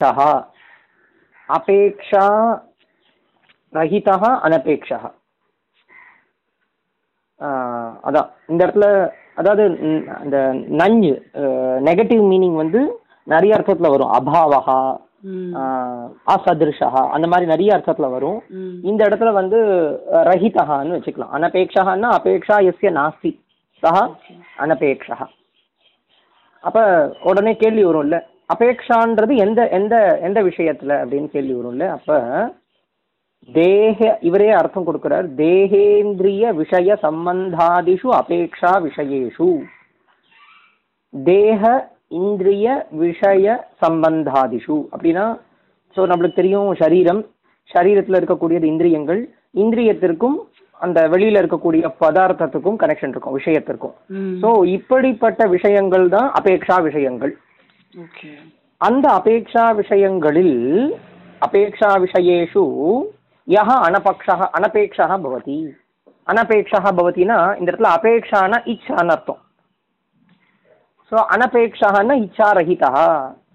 [0.00, 0.18] சஹ
[1.48, 2.24] அபேக்ஷா
[3.72, 4.14] ரஹிதா
[4.46, 4.98] அனபேக்ஷா
[8.04, 8.86] அதான் இந்த இடத்துல
[9.40, 9.64] அதாவது
[10.18, 10.36] அந்த
[10.80, 11.12] நஞ்சு
[11.88, 12.80] நெகட்டிவ் மீனிங் வந்து
[13.26, 14.14] நிறைய அர்த்தத்துல வரும்.
[14.18, 14.78] அபாவகா
[16.32, 18.38] அசதிருஷா அந்த மாதிரி நிறைய அர்த்தத்துல வரும்.
[18.90, 19.58] இந்த இடத்துல வந்து
[20.14, 21.34] அஹ், ரஹிதஹான்னு வச்சுக்கலாம்.
[21.36, 23.32] அனபேக்ஷான்னா அபேக்ஷா எஸ்ய நாஸ்தி.
[23.82, 23.96] சஹ
[24.64, 25.18] அனபேக்ஷா
[26.64, 26.78] அப்ப
[27.30, 28.16] உடனே கேள்வி வரும்ல?
[28.52, 29.94] அபேக்ஷான்றது எந்த எந்த
[30.26, 31.86] எந்த விஷயத்துல அப்படின்னு கேள்வி வரும்ல?
[31.96, 32.18] அப்ப
[33.56, 33.98] தேக
[34.28, 35.26] இவரே அர்த்தம் கொடுக்கிறார்.
[35.42, 39.48] தேகேந்திரிய விஷய சம்பந்தாதிஷு அபேக்ஷா விஷயேஷு.
[41.12, 41.62] தேக
[42.22, 42.66] இந்திரிய
[43.02, 43.46] விஷய
[43.84, 44.78] சம்பந்தாதிஷு.
[44.94, 45.26] அப்படின்னா
[45.96, 47.22] ஸோ நம்மளுக்கு தெரியும் சரீரம்.
[47.70, 49.20] சரீரத்தில் இருக்கக்கூடியது இந்திரியங்கள்.
[49.62, 50.38] இந்திரியத்திற்கும்
[50.84, 53.94] அந்த வெளியில இருக்கக்கூடிய பதார்த்தத்துக்கும் கனெக்ஷன் இருக்கும் விஷயத்திற்கும்.
[54.42, 57.32] ஸோ இப்படிப்பட்ட விஷயங்கள் தான் அபேக்ஷா விஷயங்கள்.
[58.80, 60.56] அந்த அபேக்ஷா விஷயங்களில்
[61.42, 62.64] அபேக்ஷா விஷயேஷு
[63.48, 65.58] யஹ அனபக்ஷா அனபேக்ஷா பவதி.
[66.32, 69.40] அனபேக்ஷா பவதினா இந்த இடத்துல அபேக்ஷானா இச்சான்னு அர்த்தம்.
[71.12, 72.90] ஸோ அனபேக்ஷான்னா இச்சா ரஹிதா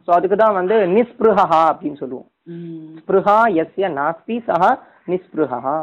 [0.06, 2.28] ஸோ அதுக்கு தான் வந்து நிஸ்பிருஹா அப்படின்னு சொல்லுவோம்.
[3.00, 4.64] ஸ்பிருஹா எஸ்ய நாஸ்தி சஹ
[5.12, 5.76] நிஸ்பிருஹா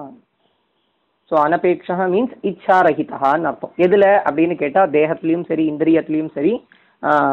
[1.30, 3.74] ஸோ அனபேக்ஷா மீன்ஸ் இச்சாரகிதான்னு அர்த்தம்.
[3.86, 6.52] எதுல அப்படின்னு கேட்டா தேகத்திலையும் சரி இந்திரியத்திலையும் சரி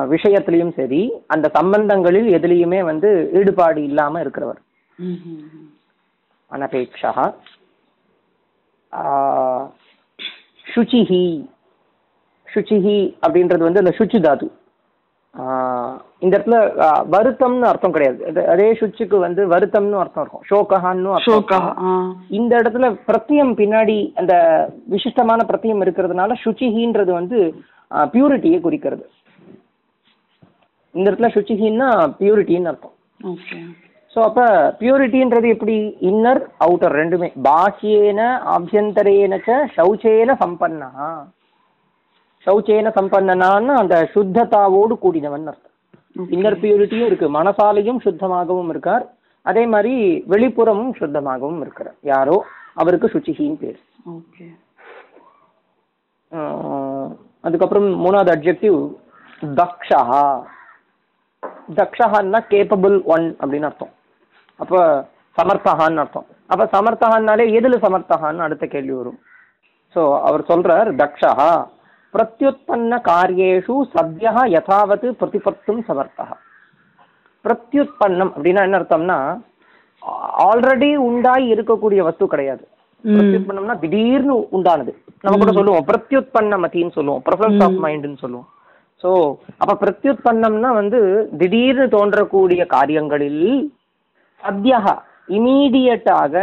[0.10, 4.58] விஷயத்திலையும் சரி அந்த சம்பந்தங்களில் எதுலேயுமே வந்து ஈடுபாடு இல்லாம இருக்கிறவர்.
[8.92, 9.70] ஆஹ்
[10.76, 11.50] சுச்சிஹி.
[12.56, 14.52] சுச்சிஹி அப்படின்றது வந்து அந்த சுச்சு தாது.
[16.20, 16.52] இந்த இடத்துல
[17.12, 18.26] வருத்தம்னு அர்த்தம் கிடையாது.
[18.26, 20.42] அது- சுச்சுக்கு வந்து வருத்தம்னு அர்த்தம் இருக்கும்.
[20.50, 21.20] ஷோகஹான்னு
[22.30, 27.56] இந்த இடத்துல பிரத்தியம் பின்னாடி அந்த விசிஷ்டமான பிரத்தியம் இருக்கிறதுனால சுச்சிஹின்றது வந்து
[27.90, 29.10] பியூரிட்டியை குறிக்கிறது.
[30.98, 32.96] இந்த இடத்துல சுச்சிஹின்னா பியூரிட்டின்னு அர்த்தம்.
[33.34, 33.58] ஓகே
[34.14, 34.42] ஸோ அப்ப
[34.80, 35.76] பியூரிட்டின்றது எப்படி?
[36.10, 37.28] இன்னர் அவுட்டர் ரெண்டுமே.
[37.48, 38.22] பாஹ்யேன
[38.56, 40.90] ஆபியந்தரேன ச சௌச்சேன சம்பன்னா.
[42.46, 45.74] சௌச்சேன சம்பன்னனான்னு அந்த சுத்ததாவோடு கூடினவன் அர்த்தம்.
[46.36, 47.28] இன்னர் பியூரிட்டியும் இருக்கு.
[47.38, 49.06] மனசாலையும் சுத்தமாகவும் இருக்கார்.
[49.46, 49.96] அதே மாதிரி
[50.34, 51.98] வெளிப்புறமும் சுத்தமாகவும் இருக்கிறார்.
[52.12, 52.38] யாரோ?
[52.82, 53.80] அவருக்கு சுச்சிஹின்னு பேர்.
[57.48, 58.80] அதுக்கப்புறம் மூணாவது அட்ஜெக்டிவ்
[59.60, 60.02] தக்ஷா.
[61.80, 63.94] தக்ஷஹான்னா கேப்பபிள் ஒன் அப்படின்னு அர்த்தம்.
[64.60, 64.80] அப்போ
[65.38, 66.28] சமர்த்தகான்னு அர்த்தம்.
[66.52, 69.20] அப்போ சமர்த்தகான்னாலே எதில் சமர்த்தகான்னு அடுத்த கேள்வி வரும்.
[69.96, 71.32] ஸோ அவர் சொல்றார் தக்ஷா
[72.14, 76.26] பிரத்யுத்பன்ன காரியேஷு சத்யா யதாவத் பிரதிபத்தும் சமர்த்தா
[77.46, 79.20] பிரத்யுத்பன்னம் அப்படின்னா என்ன அர்த்தம்னா
[80.50, 82.64] ஆல்ரெடி உண்டாய் இருக்கக்கூடிய வஸ்து கிடையாது.
[83.04, 84.94] பிரத்யுத்பன்னம்னா திடீர்னு உண்டானது.
[85.24, 88.48] நம்ம கூட சொல்லுவோம் பிரத்யுத்பன்ன மதின்னு சொல்லுவோம் ப்ரெஃபரன்ஸ் ஆஃப் மைண்ட்னு சொல்லுவோம்.
[89.04, 89.12] ஸோ
[89.62, 91.00] அப்ப பிரத்யுத்பன்னம்னா வந்து
[91.42, 93.44] திடீர்னு தோன்றக்கூடிய காரியங்களில்
[94.44, 94.80] சத்யா
[95.38, 96.34] இமீடியட்டாக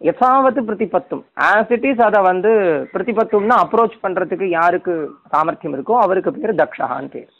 [0.00, 1.22] எதாவது பிரதிபத்தும்.
[1.48, 2.52] ஆஸ் இட் இஸ் அதை வந்து
[2.94, 4.94] பிரதிபத்தும்னா அப்ரோச் பண்றதுக்கு யாருக்கு
[5.32, 7.30] சாமர்த்தியம் இருக்கோ அவருக்கு பேர் தக்ஷகான்னு பேர்.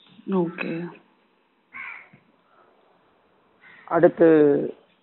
[0.43, 0.71] ஓகே.
[3.89, 4.29] அடுத்து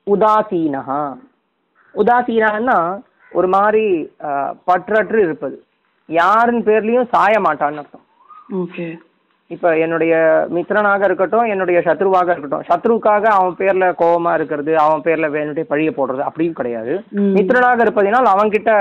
[0.08, 1.02] உதாசீனஹா.
[1.96, 2.80] உதாசீனன்னா
[3.32, 3.86] ஒரு மாதிரி
[4.70, 5.58] பற்றற்று இருப்பது.
[6.10, 8.06] யாரின் பேர்லயும் சாய மாட்டான்னு அர்த்தம்.
[9.52, 10.14] இப்ப என்னுடைய
[10.56, 16.22] மித்திரனாக இருக்கட்டும் என்னுடைய சத்ருவாக இருக்கட்டும் சத்ருவுக்காக அவன் பேர்ல கோவமா இருக்கிறது அவன் பேர்ல வேணுட்டே பழிய போடுறது
[16.26, 17.32] அப்படியும் கிடையாது ம்.
[17.36, 18.72] மித்திரனாக இருப்பதினால் அவன்கிட்ட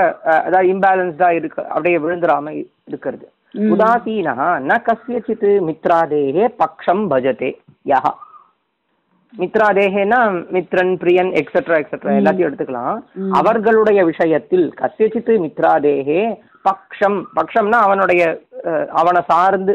[0.41, 3.25] அதாவது இம்பேலன்ஸ்டா இருக்க அப்படியே விழுந்துராம இ- இருக்கிறது.
[3.69, 7.51] உதாசீனா ந கஸ்யச்சித் மித்ராதேகே பக்ஷம் பஜதே
[7.85, 8.07] யஹ
[9.33, 10.19] மித்ராதேகேனா
[10.53, 12.99] மித்ரன் பிரியன் எக்ஸெட்ரா எக்ஸெட்ரா எல்லாத்தையும் எடுத்துக்கலாம்.
[13.33, 16.21] அவர்களுடைய விஷயத்தில் கஸ்யச்சித் மித்ராதேகே
[16.65, 18.21] பக்ஷம் பக்ஷம்னா அவனுடைய
[18.95, 19.73] அவனை சார்ந்து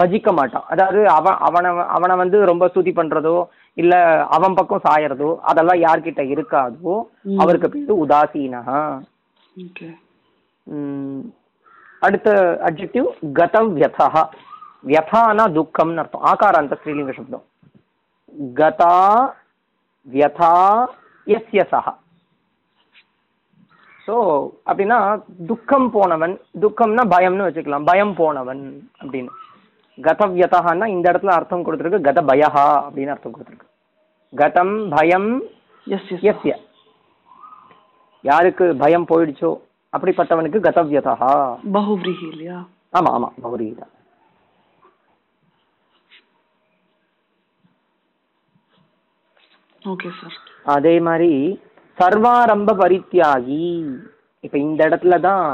[0.00, 0.66] பஜிக்க மாட்டான்.
[0.72, 3.36] அதாவது அவன் அவனை அவனை வந்து ரொம்ப ஸ்துதி பண்றதோ
[3.76, 3.94] இல்ல
[4.36, 6.94] அவன் பக்கம் சாயறதோ அதெல்லாம் யார்கிட்ட இருக்காதோ.
[7.42, 7.96] அவருக்கு பேரு
[10.66, 11.22] உம்,
[12.06, 12.28] அடுத்த
[12.68, 13.08] அட்ஜெக்டிவ்
[13.38, 14.08] கதம் வியதா.
[14.88, 16.26] வியதானா துக்கம்னு அர்த்தம்.
[16.30, 17.44] ஆகாராந்த ஸ்ரீலிங்க சப்தம்.
[18.60, 18.94] கதா
[20.06, 20.52] வியதா
[21.26, 21.92] எஸ்ய சஹா
[24.06, 24.14] ஸோ
[24.68, 24.98] அப்படின்னா
[25.50, 27.88] துக்கம் போனவன் துக்கம்னா பயம்னு வச்சுக்கலாம்.
[27.90, 28.62] பயம் போனவன்
[29.02, 29.32] அப்படின்னு.
[29.98, 33.68] கதவியதான்னா இந்த இடத்துல அர்த்தம் கொடுத்துருக்கு கத பயஹா அப்படின்னு அர்த்தம் கொடுத்துருக்கு.
[34.32, 35.30] கதம் பயம்
[35.86, 36.46] எஸ் எஸ்
[38.24, 39.50] யாருக்கு பயம் போயிடுச்சோ
[39.92, 41.14] அப்படிப்பட்டவனுக்கு கதவியதா
[41.76, 42.58] பகுவிரீஹி இல்லையா
[42.98, 43.86] ஆமா ஆமா பௌரீதா
[49.82, 50.36] ஓகே சார்
[50.74, 51.30] அதே மாதிரி
[51.98, 53.62] சர்வாரம்ப பரித்தியாகி.
[54.46, 55.46] இப்ப இந்த இடத்துல தான்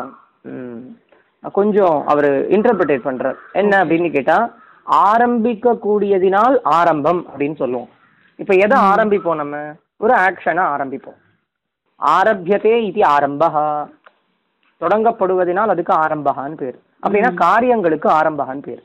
[1.56, 3.38] கொஞ்சம் அவர் இன்டர்பிரேட் பண்றார்.
[3.60, 4.38] என்ன அப்படின்னு கேட்டா
[5.08, 7.90] ஆரம்பிக்க கூடியதினால் ஆரம்பம் அப்படின்னு சொல்லுவோம்.
[8.38, 9.56] இப்போ எதை ஆரம்பிப்போம் நம்ம?
[10.04, 11.18] ஒரு ஆக்ஷனை ஆரம்பிப்போம்.
[12.00, 13.68] ஆரம்பியதே இது ஆரம்பஹா.
[14.80, 16.78] தொடங்கப்படுவதனால் அதுக்கு ஆரம்பகான்னு பேர்.
[17.02, 18.82] அப்படின்னா காரியங்களுக்கு ஆரம்பகான்னு பேர்.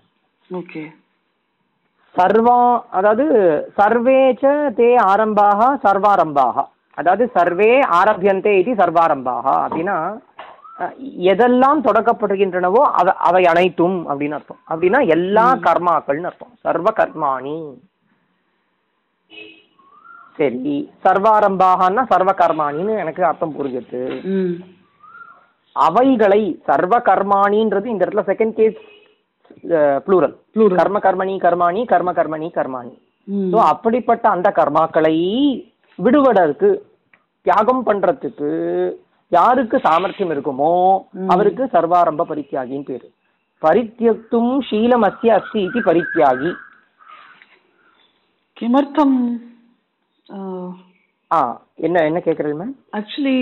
[0.50, 0.84] ஓகே.
[2.16, 2.58] சர்வா
[2.98, 3.26] அதாவது
[3.78, 4.46] சர்வேச்ச
[4.80, 6.66] தே ஆரம்பாக சர்வாரம்பாக
[6.98, 9.46] அதாவது சர்வே ஆரம்பியந்தே இது சர்வாரம்பாக.
[9.66, 9.98] அப்படின்னா
[11.32, 14.62] எதெல்லாம் தொடக்கப்படுகின்றனவோ அவை அவை அனைத்தும் அப்படின்னு அர்த்தம்.
[14.72, 16.54] அப்படின்னா எல்லா கர்மாக்கள்னு அர்த்தம்.
[16.66, 17.58] சர்வ கர்மாணி
[20.40, 24.02] சரி சர்வாரம்பாகன்னா சர்வ கர்மாணின்னு எனக்கு அர்த்தம் புரியுது.
[24.36, 24.56] ம்.
[25.76, 28.80] அவைகளை சர்வ கர்மாணின்றது இந்த இடத்துல செகண்ட் கேஸ்
[30.08, 30.36] ப்ளூரல்.
[30.80, 32.94] கர்ம கர்மணி கர்மாணி கர்ம கர்மணி கர்மாணி.
[33.54, 35.16] ஸோ அப்படிப்பட்ட அந்த கர்மாக்களை
[35.96, 36.70] விடுவதற்கு
[37.46, 38.50] தியாகம் பண்றதுக்கு
[39.32, 40.74] யாருக்கு சாமர்த்தியம் இருக்குமோ
[41.28, 43.08] அவருக்கு சர்வாரம்ப பரித்தியாகின்னு பேரு.
[43.62, 46.52] பரித்தியக்தும் ஷீலமஸ்ய அஸ்தி இது பரித்தியாகி.
[48.58, 49.18] கிமர்த்தம்
[51.32, 51.40] ஆ.
[51.76, 53.38] என்ன என்ன கேட்குறது மேம் ஆக்சுவலி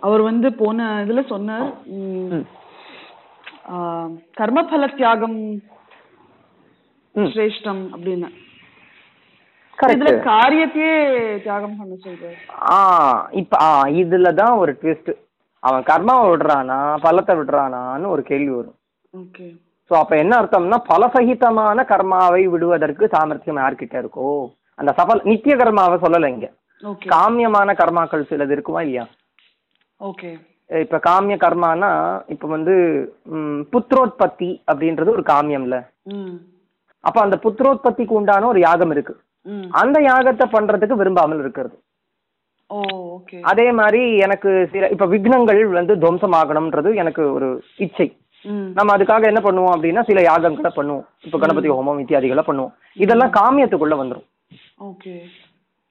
[0.00, 1.70] அவர் வந்து போன இதுல சொன்னார்
[4.38, 5.38] கர்மபல தியாகம்
[7.14, 8.28] சிரேஷ்டம் அப்படின்னு.
[9.94, 10.94] இதுல காரியத்தையே
[11.44, 12.36] தியாகம் பண்ண சொல்றாரு.
[12.74, 12.78] ஆ
[13.40, 13.70] இப்ப ஆ
[14.02, 15.10] இதுல தான் ஒரு ட்விஸ்ட்
[15.62, 18.78] அவன் கர்மாவை விடுறானா பலத்தை விடுறானான்னு ஒரு கேள்வி வரும்.
[19.14, 19.46] ஓகே.
[19.90, 24.28] ஸோ அப்ப என்ன அர்த்தம்னா பலசகிதமான கர்மாவை விடுவதற்கு சாமர்த்தியம் யார்கிட்ட இருக்கோ
[24.80, 26.48] அந்த சபல் நித்திய கர்மாவை சொல்லலை இங்க.
[27.14, 29.04] காமியமான கர்மாக்கள் சிலது இருக்குமா இல்லையா?
[30.00, 30.30] ஓகே.
[30.70, 31.90] இப்ப காமிய கர்மானா
[32.34, 32.74] இப்ப வந்து
[33.72, 35.76] புத்திரோத்பத்தி அப்படின்றது ஒரு காமியம்ல.
[37.04, 39.14] அப்ப அந்த புத்திரோத்பத்திக்கு உண்டான ஒரு யாகம் இருக்கு.
[39.82, 41.76] அந்த யாகத்தை பண்றதுக்கு விரும்பாமல் இருக்கிறது.
[43.50, 48.06] அதே மாதிரி எனக்கு சில இப்ப விக்னங்கள் வந்து துவம்சமாகணும்ன்றது எனக்கு ஒரு இச்சை.
[48.76, 51.04] நம்ம அதுக்காக என்ன பண்ணுவோம் அப்படின்னா சில யாகங்களை பண்ணுவோம்.
[51.26, 52.72] இப்ப கணபதி ஹோமம் இத்தியாதிகளை பண்ணுவோம்.
[53.04, 54.26] இதெல்லாம் காமியத்துக்குள்ள வந்துரும்.
[54.90, 55.14] ஓகே.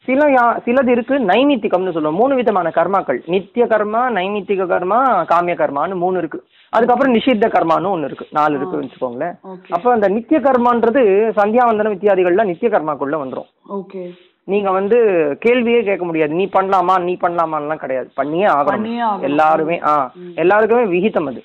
[0.07, 2.19] சில யா சிலது இருக்கு நைமித்திகம்னு சொல்லுவோம்.
[2.19, 3.19] மூணு விதமான கர்மாக்கள்.
[3.33, 5.00] நித்திய கர்மா நைமித்திக கர்மா
[5.31, 6.39] காமிய கர்மான்னு மூணு இருக்கு.
[6.74, 8.25] அதுக்கப்புறம் நிஷித்த கர்மான்னு ஒன்று இருக்கு.
[8.31, 9.36] நாலு இருக்குன்னு வச்சுக்கோங்களேன்.
[9.69, 11.03] அப்போ அந்த நித்திய கர்மான்றது
[11.39, 13.50] சந்தியாவந்தனம் இத்தியாதிகள்லாம் நித்திய கர்மாக்குள்ள வந்துரும்.
[13.69, 14.03] ஓகே.
[14.48, 14.98] நீங்க வந்து
[15.45, 16.33] கேள்வியே கேட்க முடியாது.
[16.33, 18.09] நீ பண்ணலாமா நீ பண்ணலாமான்லாம் கிடையாது.
[18.15, 19.24] பண்ணியே ஆகணும்.
[19.30, 19.95] எல்லாருமே ஆ
[20.36, 21.44] எல்லாருக்குமே விகிதம் அது.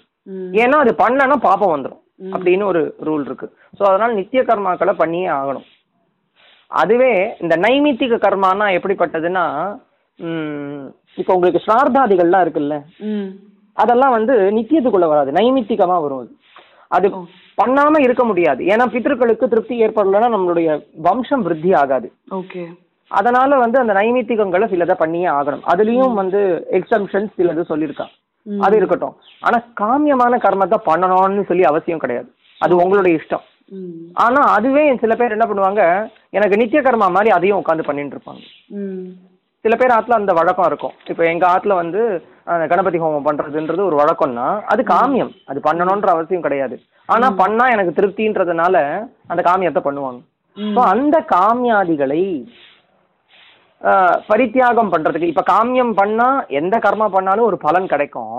[0.62, 2.02] ஏன்னா அது பண்ணனா பாப்பம் வந்துடும்
[2.34, 3.46] அப்படின்னு ஒரு ரூல் இருக்கு.
[3.78, 5.66] ஸோ அதனால நித்திய கர்மாக்களை பண்ணியே ஆகணும்.
[6.66, 9.44] அதுவே இந்த நைமித்திக கர்மானா எப்படிப்பட்டதுன்னா
[11.14, 12.76] இப்போ உங்களுக்கு ஸ்ரார்த்தாதிகள்லாம் இருக்குல்ல?
[13.72, 15.32] அதெல்லாம் வந்து நித்தியத்துக்குள்ள வராது.
[15.32, 16.32] நைமித்திகமா வரும் அது.
[16.96, 17.08] அது
[17.60, 18.64] பண்ணாம இருக்க முடியாது.
[18.64, 22.12] ஏன்னா பித்தர்களுக்கு திருப்தி ஏற்படலைன்னா நம்மளுடைய வம்சம் விருத்தி ஆகாது.
[22.30, 22.64] ஓகே.
[23.08, 25.64] அதனால வந்து அந்த நைமித்திகங்களை சிலதை பண்ணியே ஆகணும்.
[25.74, 26.40] அதுலயும் வந்து
[26.72, 28.12] எக்ஸம்ஷன்ஸ் சிலது சொல்லியிருக்கான்.
[28.60, 29.14] அது இருக்கட்டும்.
[29.40, 32.28] ஆனா காமியமான கர்மத்தை பண்ணணும்னு சொல்லி அவசியம் கிடையாது.
[32.58, 33.44] அது உங்களுடைய இஷ்டம்.
[34.24, 35.82] ஆனா அதுவே சில பேர் என்ன பண்ணுவாங்க
[36.32, 38.44] எனக்கு நித்திய கர்மா மாதிரி அதையும் உட்காந்து பண்ணிட்டு இருப்பாங்க
[39.64, 40.94] சில பேர் ஆத்துல அந்த வழக்கம் இருக்கும்.
[41.10, 42.00] இப்போ எங்க ஆத்துல வந்து
[42.72, 45.32] கணபதி ஹோமம் பண்றதுன்றது ஒரு வழக்கம்னா அது காமியம்.
[45.50, 46.76] அது பண்ணணும்ன்ற அவசியம் கிடையாது.
[47.08, 48.76] ஆனா பண்ணா எனக்கு திருப்தின்றதுனால
[49.28, 50.20] அந்த காமியத்தை பண்ணுவாங்க.
[50.56, 52.22] ஸோ அந்த காமியாதிகளை
[53.82, 56.28] ஆஹ், பரித்தியாகம் பண்றதுக்கு இப்ப காமியம் பண்ணா
[56.60, 58.38] எந்த கர்மா பண்ணாலும் ஒரு பலன் கிடைக்கும்.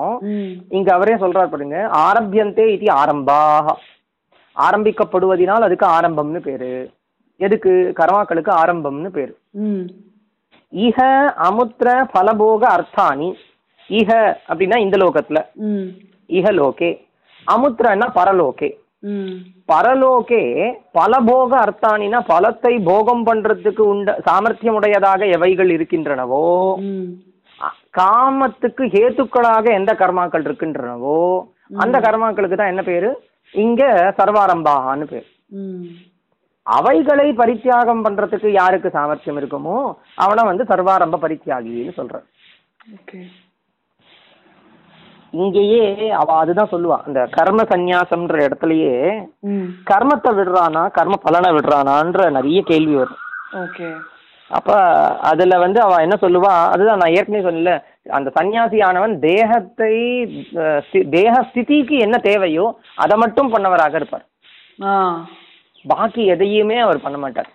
[0.77, 3.75] இங்க அவரே சொல்றாரு பாருங்க ஆரம்பியந்தே இது ஆரம்பாக.
[4.57, 6.71] ஆரம்பிக்கப்படுவதினால் அதுக்கு ஆரம்பம்னு பேரு.
[7.39, 7.94] எதுக்கு?
[8.00, 9.33] கர்மாக்களுக்கு ஆரம்பம்னு பேரு.
[10.74, 11.00] இஹ
[11.38, 13.29] அமுத்திர பலபோக அர்த்தானி
[13.89, 14.12] இஹ
[14.50, 15.41] அப்படின்னா இந்த லோகத்துல.
[15.55, 15.88] ம்.
[16.29, 16.91] இஹ லோகே
[17.48, 18.70] அமுத்திரன்னா பரலோகே
[19.70, 20.41] பரலோகே
[20.91, 26.41] பலபோக அர்த்தானினா பலத்தை போகம் பண்றதுக்கு உண்ட சாமர்த்தியமுடையதாக எவைகள் இருக்கின்றனவோ?
[27.93, 31.20] காமத்துக்கு ஹேத்துக்களாக எந்த கர்மாக்கள் இருக்கின்றனவோ?
[31.75, 33.10] அந்த கர்மாக்களுக்கு தான் என்ன பேரு?
[33.54, 33.84] இங்க
[34.20, 35.27] சர்வாரம்பாகான்னு பேர்.
[36.66, 39.77] அவைகளை பரித்தியாகம் பண்றதுக்கு யாருக்கு சாமர்த்தியம் இருக்குமோ
[40.24, 42.16] அவனை வந்து சர்வாரம்ப பரித்தியாகின்னு சொல்ற
[45.34, 45.86] இங்கேயே
[46.20, 46.98] அவ அதுதான் சொல்லுவா.
[47.08, 48.94] அந்த கர்ம சந்நியாசம்ன்ற இடத்துலயே
[49.89, 53.22] கர்மத்தை விடுறானா கர்ம பலனை விடுறானான்ற நிறைய கேள்வி வரும்.
[53.63, 53.89] ஓகே.
[54.51, 54.72] அப்ப
[55.30, 57.74] அதுல வந்து அவ என்ன சொல்லுவா அதுதான் நான் ஏற்கனவே சொன்னல
[58.09, 60.25] அந்த சன்னியாசியானவன் தேகத்தை
[61.09, 64.25] தேக ஸ்திதிக்கு என்ன தேவையோ அதை மட்டும் பண்ணவராக இருப்பார்.
[65.87, 67.49] பாக்கி எதையுமே அவர் பண்ண மாட்டார்.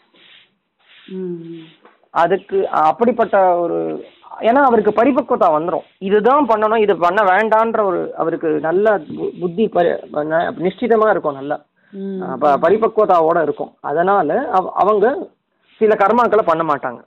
[2.11, 4.05] அதுக்கு அப்படிப்பட்ட ஒரு
[4.41, 9.01] ஏன்னா அவருக்கு பரிபக்குவத்தா வந்துடும் இதுதான் பண்ணணும் இது பண்ண வேண்டான்ற ஒரு அவருக்கு நல்ல
[9.41, 9.71] புத்தி
[10.59, 11.65] நிஷ்டிதமா இருக்கும் நல்லா.
[12.41, 13.75] பரிபக்குவத்தாவோட இருக்கும்.
[13.81, 15.29] அதனால அவ- அவங்க
[15.77, 17.01] சில கர்மாக்களை பண்ண மாட்டாங்க.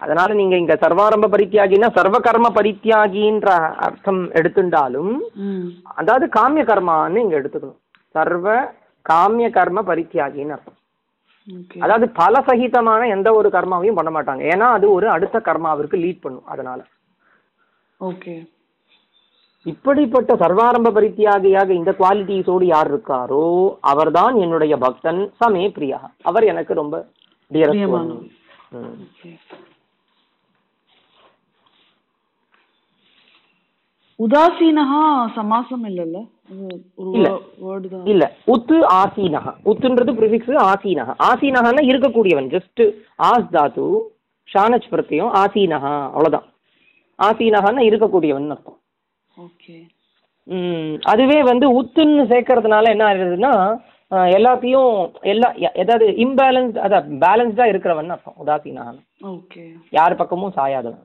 [0.00, 3.48] அதனால நீங்க இங்க சர்வாரம்ப பரித்தியாகினா சர்வ கர்ம பரித்தியாகின்ற
[3.86, 5.14] அர்த்தம் எடுத்துட்டாலும்
[6.00, 7.80] அதாவது காமிய கர்மான்னு இங்க எடுத்துக்கணும்.
[8.16, 8.46] சர்வ
[9.06, 10.76] காமிய கர்ம பரித்தியாகின்னு அர்த்தம்.
[11.84, 14.42] அதாவது பலசகிதமான எந்த ஒரு கர்மாவையும் பண்ண மாட்டாங்க.
[14.54, 16.80] ஏன்னா அது ஒரு அடுத்த கர்மாவிற்கு லீட் பண்ணும் அதனால.
[18.00, 18.34] ஓகே.
[19.66, 23.46] இப்படிப்பட்ட சர்வாரம்ப பரித்தியாகியாக இந்த குவாலிட்டிஸோடு யார் இருக்காரோ
[23.92, 25.98] அவர்தான் என்னுடைய பக்தன் சமே பிரியா.
[26.30, 26.96] அவர் எனக்கு ரொம்ப
[27.50, 28.28] டியரஸ்ட் பிரியமானவர்.
[29.06, 29.32] ஓகே
[34.18, 35.02] உதாசீனஹா
[35.34, 36.18] சமாசம் இல்லல்ல?
[38.06, 38.24] இல்ல.
[38.48, 39.46] உத்து ஆசீனஹ.
[39.64, 41.10] உத்துன்றது ப்ரிஃபிக்ஸ் ஆசீனஹ.
[41.28, 42.48] ஆசீனஹன்னா இருக்கக்கூடியவன்.
[42.54, 42.82] ஜஸ்ட்
[43.24, 43.84] ஆஸ் தாத்து
[44.48, 45.94] ஷானச் பிரத்தியம் ஆசீனஹா.
[46.08, 46.46] அவ்வளவுதான்.
[47.18, 48.78] ஆசீனஹன்னா இருக்கக்கூடியவன் அர்த்தம்.
[49.36, 49.76] ஓகே.
[50.48, 53.52] ம், அதுவே வந்து உத்துன்னு சேர்க்கறதுனால என்ன ஆகுதுன்னா
[54.10, 54.92] அஹ், எல்லாத்தையும்
[55.24, 55.48] எல்லா
[55.82, 58.36] ஏதாவது இம்பேலன்ஸ் அதான் பேலன்ஸ்டா இருக்கிறவன் அர்த்தம்.
[58.42, 59.64] உதாசீனஹான் ஓகே.
[59.92, 61.02] யார் பக்கமும் சாயாதவன்.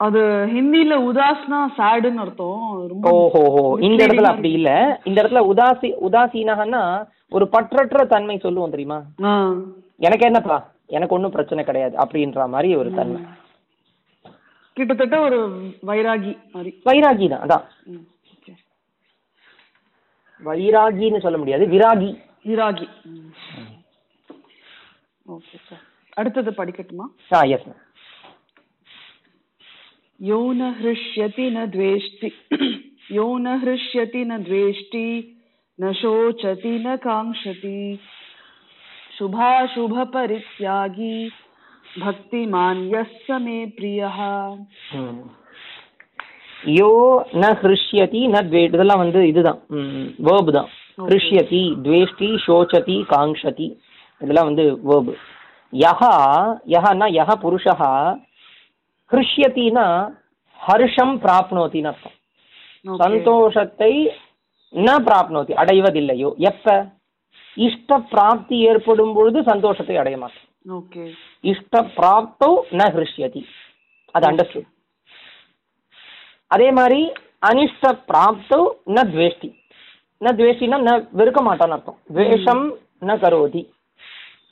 [0.00, 0.20] அது
[0.54, 3.00] ஹிந்தில உதாஸ்னா சேடுன்னு அர்த்தம்.
[3.10, 4.70] ஓஹோஹோ இந்த இடத்துல அப்படி இல்ல.
[5.04, 6.82] இந்த இடத்துல உதாசி உதாசீனகன்னா
[7.28, 8.98] ஒரு பற்றற்ற தன்மை சொல்லுவோம் தெரியுமா?
[10.06, 10.58] எனக்கு என்னப்பா?
[10.86, 11.96] எனக்கு ஒன்றும் பிரச்சனை கிடையாது.
[11.96, 13.22] அப்படின்ற மாதிரி ஒரு தன்மை.
[14.76, 15.38] கிட்டத்தட்ட ஒரு
[15.86, 16.70] வைராகி மாதிரி.
[16.84, 17.64] வைராகி தான் அதான்.
[20.44, 21.66] வைராகின்னு சொல்ல முடியாது.
[21.66, 22.10] விராகி.
[22.44, 22.86] விராகி.
[25.26, 25.82] Okay sir.
[26.14, 27.06] அடுத்தது படிக்கட்டுமா?
[27.32, 27.82] ஆ எஸ் மேம்
[30.19, 32.29] यो न हृष्यति न द्वेष्टि
[33.11, 35.05] यो न हृष्यति न द्वेष्टि
[35.79, 37.77] न शोचति न काङ्क्षति
[39.17, 41.15] शुभाशुभपरित्यागी
[41.97, 44.17] भक्तिमान् यः स मे प्रियः
[46.71, 46.89] யோ
[47.35, 49.59] ந ஹிருஷ்யதி ந த்வே இதெல்லாம் வந்து இதுதான்
[50.27, 51.07] வேர்பு தான் Okay.
[51.09, 53.67] ஹிருஷ்யதி துவேஷ்டி சோச்சதி காங்ஷதி
[54.21, 55.13] இதெல்லாம் வந்து வேர்பு
[55.73, 56.11] யஹா
[56.73, 57.75] யஹன்னா யஹ புருஷா
[59.12, 59.86] ஹிருஷ்யத்தினா
[60.60, 62.16] ஹர்ஷம் பிராப்னோத்தின்னு அர்த்தம்.
[63.04, 63.92] சந்தோஷத்தை
[64.72, 66.30] ந பிராப்னோதி அடைவதில்லையோ?
[66.50, 66.74] எப்ப?
[67.66, 70.46] இஷ்ட பிராப்தி ஏற்படும் பொழுது சந்தோஷத்தை அடைய மாட்டோம்.
[71.52, 72.48] இஷ்ட பிராப்தோ
[72.80, 73.42] ந ஹிருஷ்யதி.
[74.14, 74.68] அது அண்டர்ஸ்டுட்
[76.54, 77.00] அதே மாதிரி
[77.48, 78.60] அனிஷ்ட பிராப்தோ
[78.96, 79.48] ந துவேஷ்டி.
[80.20, 81.98] ந துவேஷ்டினா ந வெறுக்க மாட்டான்னு அர்த்தம்.
[82.08, 82.64] துவேஷம்
[83.08, 83.62] ந கரோதி.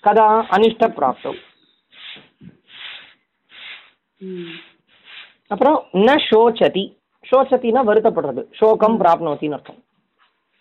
[0.06, 1.32] கதா அனிஷ்ட பிராப்தோ.
[5.52, 6.84] அப்புறம் ந சோச்சதி.
[7.30, 8.42] சோச்சத்தினா வருத்தப்படுறது.
[8.60, 9.80] சோகம் பிராப்னோத்தின்னு அர்த்தம்.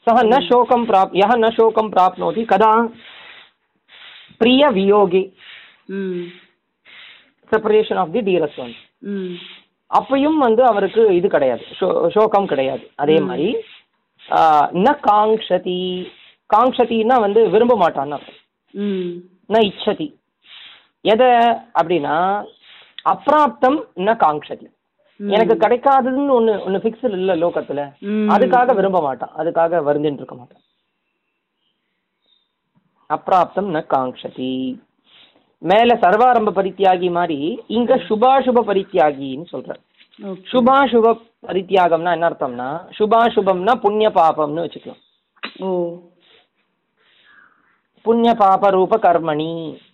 [0.07, 2.41] சஹ ந சோகம் பிராப் யஹ ந சோகம் பிராப்னோதி.
[2.51, 2.72] கதா?
[4.39, 5.24] பிரிய வியோகி.
[7.51, 8.74] Separation of the dearest one.
[9.91, 11.63] அப்பயும் வந்து அவருக்கு இது கிடையாது.
[12.15, 12.83] சோகம் கிடையாது.
[13.03, 13.48] அதே மாதிரி
[14.86, 15.79] ந காங்ஷதி
[16.50, 18.41] காங்ஷதின்னா வந்து விரும்ப மாட்டான்னு அர்த்தம்.
[19.53, 20.07] ந இச்சதி.
[21.13, 21.31] எதை
[21.79, 22.17] அப்படின்னா
[23.05, 24.67] அப்பிராப்தம் ந காங்ஷதி
[25.19, 27.81] எனக்கு கிடைக்காததுன்னு ஒண்ணு ஒண்ணு ஃபிக்ஸ்டு இல்ல லோகத்துல.
[28.36, 29.33] அதுக்காக விரும்ப மாட்டான்.
[29.41, 30.62] அதுக்காக வருந்தின்னு இருக்க மாட்டான்.
[33.10, 34.53] அப்பிராப்தம் ந காங்ஷதி
[35.62, 37.39] மேல சர்வாரம்ப பரித்தியாகி மாதிரி
[37.77, 39.72] இங்க சுபாசுப பரித்தியாகின்னு சொல்ற.
[40.51, 41.13] சுபாசுப
[41.48, 45.01] பரித்தியாகம்னா என்ன அர்த்தம்னா சுபாசுபம்னா புண்ணிய பாபம்னு வச்சுக்கலாம்.
[48.05, 49.51] புண்ணிய பாப ரூப கர்மணி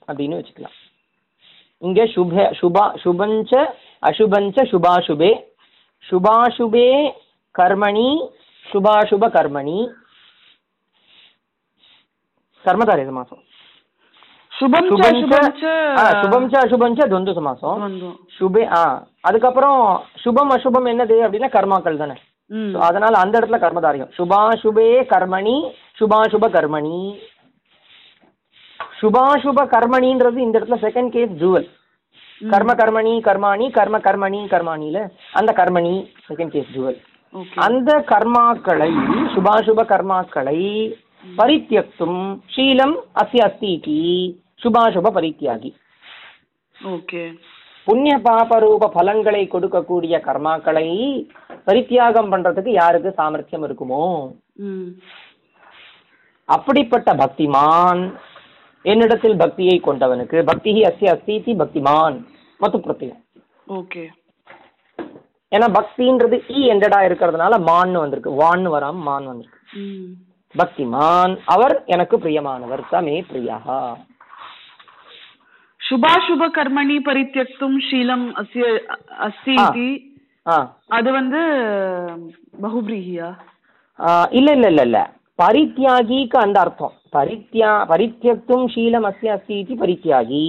[0.09, 0.77] அப்படின்னு வச்சுக்கலாம்.
[1.81, 3.65] இங்க சுப சுபா சுபஞ்ச
[4.01, 5.43] அசுபஞ்ச சுபாசுபே.
[6.09, 7.12] சுபாசுபே
[7.59, 8.29] கர்மணி
[8.74, 9.89] சுபாசுப கர்மணி.
[12.65, 13.43] கர்மதாரே சமாசம்
[14.59, 15.65] சுபம் ச சுபஞ்ச சுபம் ச
[15.98, 18.15] ஆ, சுபஞ்ச அசுபஞ்ச துவந்து சமாசம் வந்தோம்.
[18.39, 22.13] சுபே ஆ அதுக்கப்புறம் சுபம் அசுபம் என்னது அப்படின்னா கர்மாக்கள் தானே.
[22.45, 22.71] ம்.
[22.71, 24.12] So, அதனால அந்த இடத்துல கர்மதாரியம்.
[24.17, 27.19] சுபாசுபே கர்மணி சுபாசுப கர்மணி.
[29.03, 31.68] சுபாசுப கர்மணின்றது இந்த இடத்துல செகண்ட் கேஸ் ஜுவல்
[32.50, 34.98] கர்ம கர்மணி கர்மாணி கர்ம கர்மணி கர்மாணில
[35.34, 35.94] அந்த கர்மணி
[36.29, 36.98] செகண்ட் கேஸ் ஜுவல்
[37.56, 38.91] அந்த கர்மாக்களை
[39.36, 40.60] சுபாசுப கர்மாக்களை
[41.38, 42.22] பரித்தியக்தும்
[42.56, 43.74] ஷீலம் அஸ்ய அஸ்தி
[44.62, 45.70] சுபாசுப பரித்தியாகி.
[46.75, 47.24] ஓகே.
[47.88, 50.88] புண்ணிய பாபரூப பலன்களை கொடுக்கக்கூடிய கர்மாக்களை
[51.68, 54.03] பரித்தியாகம் பண்றதுக்கு யாருக்கு சாமர்த்தியம் இருக்குமோ?
[56.50, 58.01] அப்படிப்பட்ட பக்திமான்
[58.86, 62.17] என்னிடத்தில் பக்தியை கொண்டவனுக்கு பக்தி அஸ்ய அஸ்தி பக்திமான்.
[62.59, 63.21] மத்து பிரத்தியம்
[63.79, 64.03] ஓகே.
[65.51, 68.31] ஏன்னா பக்தின்றது ஈ எண்டடா இருக்கிறதுனால மான்னு வந்திருக்கு.
[68.41, 69.59] வான்னு வராம மான் வந்திருக்கு.
[70.55, 72.83] பக்திமான் அவர் எனக்கு பிரியமானவர்.
[72.91, 73.57] சமே பிரியா
[75.81, 78.65] சுபாசுப கர்மணி பரித்தியக்தும் ஷீலம் அஸ்ய
[79.27, 79.88] அஸ்தி
[80.98, 81.39] அது வந்து
[82.62, 83.29] பகுபிரீஹியா?
[84.00, 85.00] ஆ, இல்ல இல்ல இல்ல இல்ல.
[85.41, 86.93] பரித்தியாகிக்கு அந்த அர்த்தம்.
[87.15, 90.46] பரித்யா பரித்தியக்தும் ஷீலம் அஸ்ய அஸ்தி இதி பரித்தியாகி.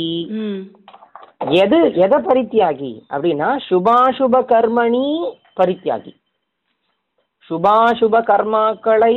[1.63, 2.91] எது எதை பரித்தியாகி?
[3.11, 5.07] அப்படின்னா சுபாசுப கர்மணி
[5.61, 6.13] பரித்தியாகி.
[7.51, 9.17] சுபாசுப கர்மாக்களை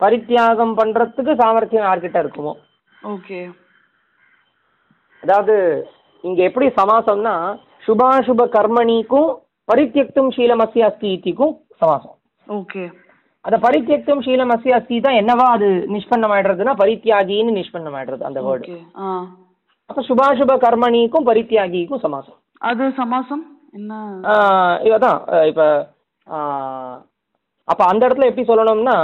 [0.00, 2.52] பரித்தியாகம் பண்றதுக்கு சாமர்த்தியம் யார்கிட்ட இருக்குமோ?
[3.02, 3.40] ஓகே.
[5.22, 5.56] அதாவது
[6.20, 7.34] இங்க எப்படி சமாசம்னா
[7.86, 9.30] சுபாசுப கர்மணிக்கும்
[9.68, 12.16] பரித்தியக்தும் ஷீலமஸ்ய அஸ்தி இத்திக்கும் சமாசம்.
[12.48, 12.84] ஓகே.
[13.44, 18.78] அந்த பரித்தியக்தும் ஷீலமஸ்ய அஸ்தி தான் என்னவா அது நிஷ்பண்ணம் ஆயிடுறதுன்னா பரித்தியாகின்னு நிஷ்பண்ணம் ஆயிடுறது அந்த வேர்டு
[19.90, 22.38] அப்ப சுபாசுப கர்மணிக்கும் பரித்தியாகிக்கும் சமாசம்.
[22.70, 23.44] அது சமாசம்?
[24.32, 24.76] அஹ்
[25.48, 25.62] இப்ப
[27.68, 28.98] அப்ப அந்த இடத்துல எப்படி சொல்லணும்னா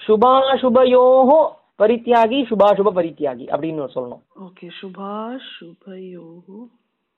[0.00, 1.40] சுபாசுபயோகோ
[1.82, 4.22] பரித்தியாகி சுபாசுப பரித்தியாகி அப்படின்னு சொல்லணும்.
[4.46, 5.12] ஓகே சுபா
[5.50, 6.26] சுபயோ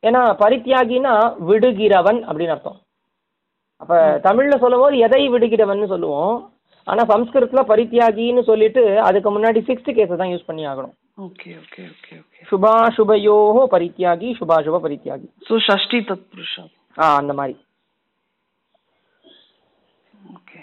[0.02, 1.12] ஏன்னா பரித்தியாகினா
[1.50, 2.78] விடுகிறவன் அப்படின்னு அர்த்தம்.
[3.82, 3.94] அப்ப
[4.26, 6.36] தமிழ்ல சொல்லும்போது எதை விடுகிறவன் சொல்லுவோம்.
[6.86, 10.94] ஆனா சம்ஸ்கிருதத்துல பரித்தியாகின்னு சொல்லிட்டு அதுக்கு முன்னாடி சிக்ஸ்த் கேஸை தான் யூஸ் பண்ணி ஆகணும்.
[11.26, 12.40] Okay okay okay okay.
[12.50, 15.28] சுபாசுபயோகோ பரித்தியாகி சுபாசுப பரித்தியாகி.
[15.48, 16.64] ஸோ ஷஷ்டி தத் புருஷா.
[17.00, 17.54] ஆ அந்த மாதிரி.
[20.36, 20.60] ஓகே.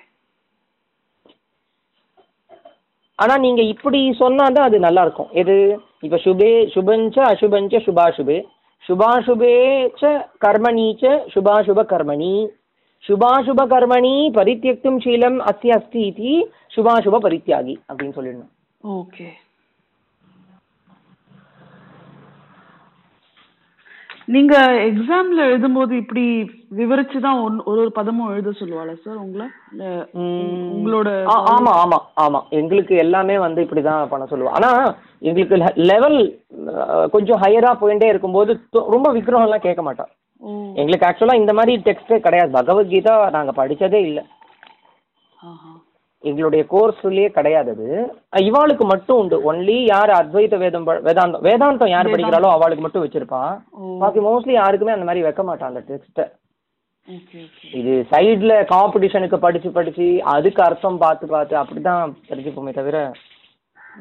[3.20, 5.32] ஆனா நீங்க இப்படி சொன்னாதான் அது நல்லா இருக்கும்.
[5.42, 5.58] எது?
[6.06, 8.40] இப்ப சுபே சுபஞ்ச அசுபஞ்ச சுபாசுபே.
[8.84, 9.56] சுபாசுபே
[10.02, 10.12] ச
[10.46, 12.34] கர்மணி ச சுபாசுப கர்மணி
[13.04, 16.34] சுபாசுப கர்மணி பரித்தியக்தும் சீலம் அஸ்தி அஸ்தி இதி
[16.76, 18.52] சுபாசுப பரித்தியாகி அப்படின்னு சொல்லிடணும்.
[18.84, 19.30] ஓகே
[24.34, 24.56] நீங்க
[24.90, 26.24] எக்ஸாம்ல எழுதும்போது இப்படி
[26.80, 29.48] விவரிச்சு தான் ஒரு ஒரு பதமும் எழுத சொல்லுவாளா சார் உங்களை?
[30.76, 31.10] உங்களோட
[31.54, 32.40] ஆமா ஆமா ஆமா.
[32.60, 34.56] எங்களுக்கு எல்லாமே வந்து இப்படிதான் பண்ண சொல்லுவோம்.
[34.58, 34.70] ஆனா
[35.30, 35.58] எங்களுக்கு
[35.92, 36.20] லெவல்
[37.16, 38.52] கொஞ்சம் ஹையரா போயிட்டே இருக்கும்போது
[38.96, 40.21] ரொம்ப விக்கிரகம் எல்லாம் கேட்க மாட்டோம் ஓ
[40.76, 42.52] எங்களுக்கு ஆக்சுவலா இந்த மாதிரி டெக்ஸ்டே கிடையாது.
[42.54, 44.24] பகவத்கீதா நாங்க படிச்சதே இல்லை.
[46.24, 47.88] எங்களுடைய கோர்ஸ்லயே கிடையாது அது.
[48.44, 49.38] இவாளுக்கு மட்டும் உண்டு.
[49.50, 53.42] ஒன்லி யார் அத்வைத வேதம் வேதாந்தம் வேதாந்தம் யார் படிக்கிறாளோ அவளுக்கு மட்டும் வச்சிருப்பா.
[53.74, 53.82] ஓ.
[54.00, 56.26] பாக்கி மோஸ்ட்லி யாருக்குமே அந்த மாதிரி வைக்க மாட்டான் அந்த டெக்ஸ்ட்டை
[57.74, 62.98] இது சைடுல காம்படிஷனுக்கு படிச்சு படிச்சு அதுக்கு அர்த்தம் பார்த்து பார்த்து அப்படிதான் தெரிஞ்சுப்போமே தவிர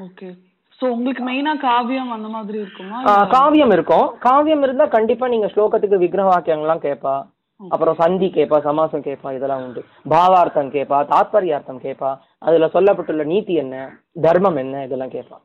[0.03, 0.29] ஓகே.
[0.95, 2.99] உங்களுக்கு மெயினா காவியம் அந்த மாதிரி இருக்குமா?
[3.35, 4.07] காவியம் இருக்கும்.
[4.27, 7.15] காவியம் இருந்தா கண்டிப்பா நீங்க ஸ்லோகத்துக்கு விக்கிரக வாக்கியங்கள்லாம் கேட்பா.
[7.61, 9.81] அப்புறம் சந்தி கேட்பா சமாசம் கேட்பா இதெல்லாம் உண்டு.
[10.13, 12.11] பாவார்த்தம் கேட்பா தாத்பரியார்த்தம் கேட்பா.
[12.47, 13.75] அதுல சொல்லப்பட்டுள்ள நீதி என்ன
[14.27, 15.39] தர்மம் என்ன இதெல்லாம் கேட்பா.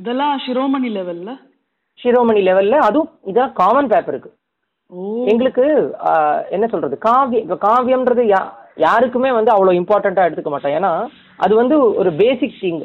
[0.00, 1.30] இதெல்லாம் சிரோமணி லெவல்ல
[1.98, 4.30] சிரோமணி லெவல்ல அதுவும் இதான் காமன் பேப்பருக்கு
[4.92, 4.98] ஓ.
[5.32, 5.64] எங்களுக்கு
[6.56, 8.24] என்ன சொல்றது காவியம் இப்ப காவியம்ன்றது
[8.86, 10.76] யாருக்குமே வந்து அவ்வளவு இம்பார்ட்டண்டா எடுத்துக்க மாட்டோம்.
[10.78, 10.92] ஏன்னா
[11.38, 12.78] அது வந்து ஒரு பேசிக் திங்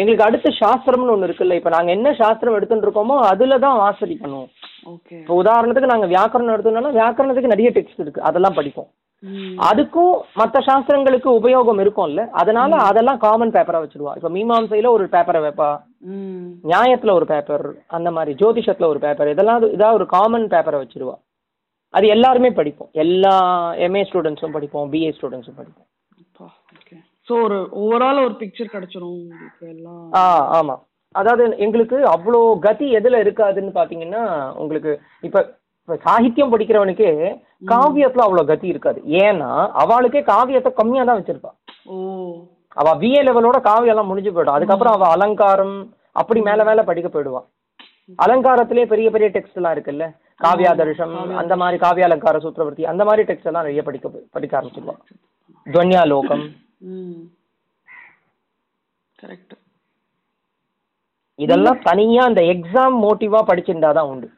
[0.00, 4.50] எங்களுக்கு அடுத்து சாஸ்திரம்னு ஒண்ணு இருக்குல்ல இப்ப நாங்க என்ன சாஸ்திரம் எடுத்துட்டு இருக்கோமோ அதுல தான் வாசடி பண்ணுவோம்
[4.94, 5.16] ஓகே.
[5.20, 8.90] இப்போ உதாரணத்துக்கு நாங்க வியாக்கரணம் எடுத்தோம்னா வியாக்கரணத்துக்கு நிறைய டெக்ஸ்ட் இருக்கு அதெல்லாம் படிப்போம்.
[9.70, 14.12] அதுக்கும் மற்ற சாஸ்திரங்களுக்கு உபயோகம் இருக்கும்ல அதனால அதெல்லாம் காமன் பேப்பரா வச்சிருவா.
[14.18, 15.70] இப்ப மீமாம்சையில ஒரு பேப்பரை வைப்பா.
[16.70, 17.66] நியாயத்துல ஒரு பேப்பர்
[17.98, 21.16] அந்த மாதிரி ஜோதிஷத்துல ஒரு பேப்பர் இதெல்லாம் இதாக ஒரு காமன் பேப்பரை வச்சிருவா.
[21.94, 22.90] அது எல்லாருமே படிப்போம்.
[23.04, 23.34] எல்லா
[23.86, 25.88] எம்ஏ ஸ்டூடெண்ட்ஸும் படிப்போம் பிஏ ஸ்டூடெண்ட்ஸும் படிப்போம்.
[27.30, 30.04] சோ ஒரு ஓவரால் ஒரு பிக்சர் கிடைச்சிரும் உங்களுக்கு எல்லாம்.
[30.14, 30.22] ஆ
[30.58, 30.74] ஆமா.
[31.14, 34.22] அதாவது எங்களுக்கு அவ்வளோ கதி எதுல இருக்காதுன்னு பாத்தீங்கன்னா
[34.56, 35.38] உங்களுக்கு இப்ப
[35.80, 37.08] இப்ப சாகித்யம் படிக்கிறவனுக்கு
[37.70, 38.98] காவியத்துல அவ்வளோ கதி இருக்காது.
[39.22, 39.48] ஏன்னா
[39.82, 41.50] அவளுக்கே காவியத்தை கம்மியா தான் வச்சிருப்பா.
[41.86, 41.96] ஓ.
[42.76, 44.56] அவ பிஏ லெவலோட காவியம் எல்லாம் முடிஞ்சு போயிடும்.
[44.56, 45.74] அதுக்கப்புறம் அவ அலங்காரம்
[46.16, 47.48] அப்படி மேல மேல படிக்க போயிடுவான்
[48.18, 50.04] அலங்காரத்திலே பெரிய பெரிய டெக்ஸ்ட் எல்லாம் இருக்குல்ல?
[50.40, 55.00] காவியாதர்ஷம் அந்த மாதிரி காவியாலங்கார சூத்திரவர்த்தி அந்த மாதிரி டெக்ஸ்ட் எல்லாம் நிறைய படிக்க படிக்க ஆரம்பிச்சிருவான்
[55.66, 56.69] துவன்யாலோகம் ம் கரெக்ட்
[61.38, 64.28] இதெல்லாம் தனியா அந்த எக்ஸாம் மோட்டிவா படிச்சிருந்தா தான் உண்டு.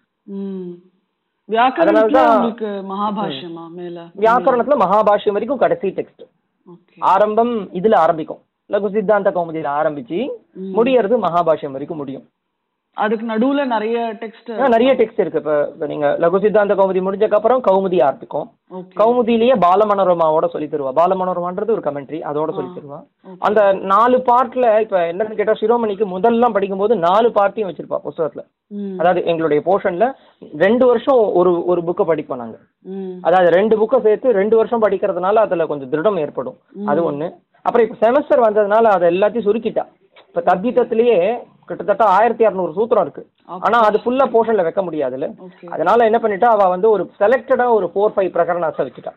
[4.27, 6.25] வியாக்கரணத்துல மகாபாஷ்யமா வரைக்கும் கடைசி டெக்ஸ்ட்
[7.13, 8.43] ஆரம்பம் இதுல ஆரம்பிக்கும்.
[8.71, 10.19] லகு சித்தாந்த கௌமுதியில ஆரம்பிச்சு
[10.77, 12.25] முடியறது மகாபாஷ்யம் வரைக்கும் முடியும்.
[12.97, 15.41] அதுக்கு நடுவுல நிறைய டெக்ஸ்ட் நிறைய டெக்ஸ்ட் இருக்கு.
[15.75, 18.93] இப்ப நீங்க லகு சித்தாந்த கௌமுதி முடிஞ்சதுக்கு அப்புறம் கௌமுதி ஆரம்பிக்கும் ஓகே.
[19.01, 22.99] கௌமுதியிலேயே பாலமனோரமாவோட சொல்லி தருவா பாலமனோரமான்றது ஒரு கமெண்ட்ரி அதோட சொல்லி தருவா
[23.39, 23.61] அந்த
[23.93, 28.45] நாலு பார்ட்ல இப்ப என்னன்னு கேட்டா சிரோமணிக்கு முதல்லாம் படிக்கும்போது நாலு பார்ட்டையும் வச்சிருப்பா புஸ்தகத்துல.
[28.71, 28.97] ம்.
[29.01, 30.09] அதாவது எங்களுடைய போர்ஷன்ல
[30.65, 32.59] ரெண்டு வருஷம் ஒரு ஒரு புக்கை படிப்போம் நாங்க.
[33.23, 36.59] அதாவது ரெண்டு புக்கை சேர்த்து ரெண்டு வருஷம் படிக்கிறதுனால அதுல கொஞ்சம் திருடம் ஏற்படும்.
[36.87, 37.29] அது ஒண்ணு.
[37.67, 39.87] அப்புறம் இப்ப செமஸ்டர் வந்ததுனால அதை எல்லாத்தையும் சுருக்கிட்டா.
[40.29, 41.19] இப்ப தத்கீதத்திலேயே
[41.73, 43.25] கிட்டத்தட்ட ஆயிரத்தி இரநூறு சூத்திரம் இருக்கு.
[43.67, 45.29] ஆனா அது ஃபுல்லா போர்ஷன்ல வைக்க முடியாதுல்ல.
[45.47, 49.13] ஓகே அதனால என்ன பண்ணிட்டா அவ வந்து ஒரு செலக்டடா ஒரு ஃபோர் ஃபைவ் பிரகரணாசை வச்சுட்டா.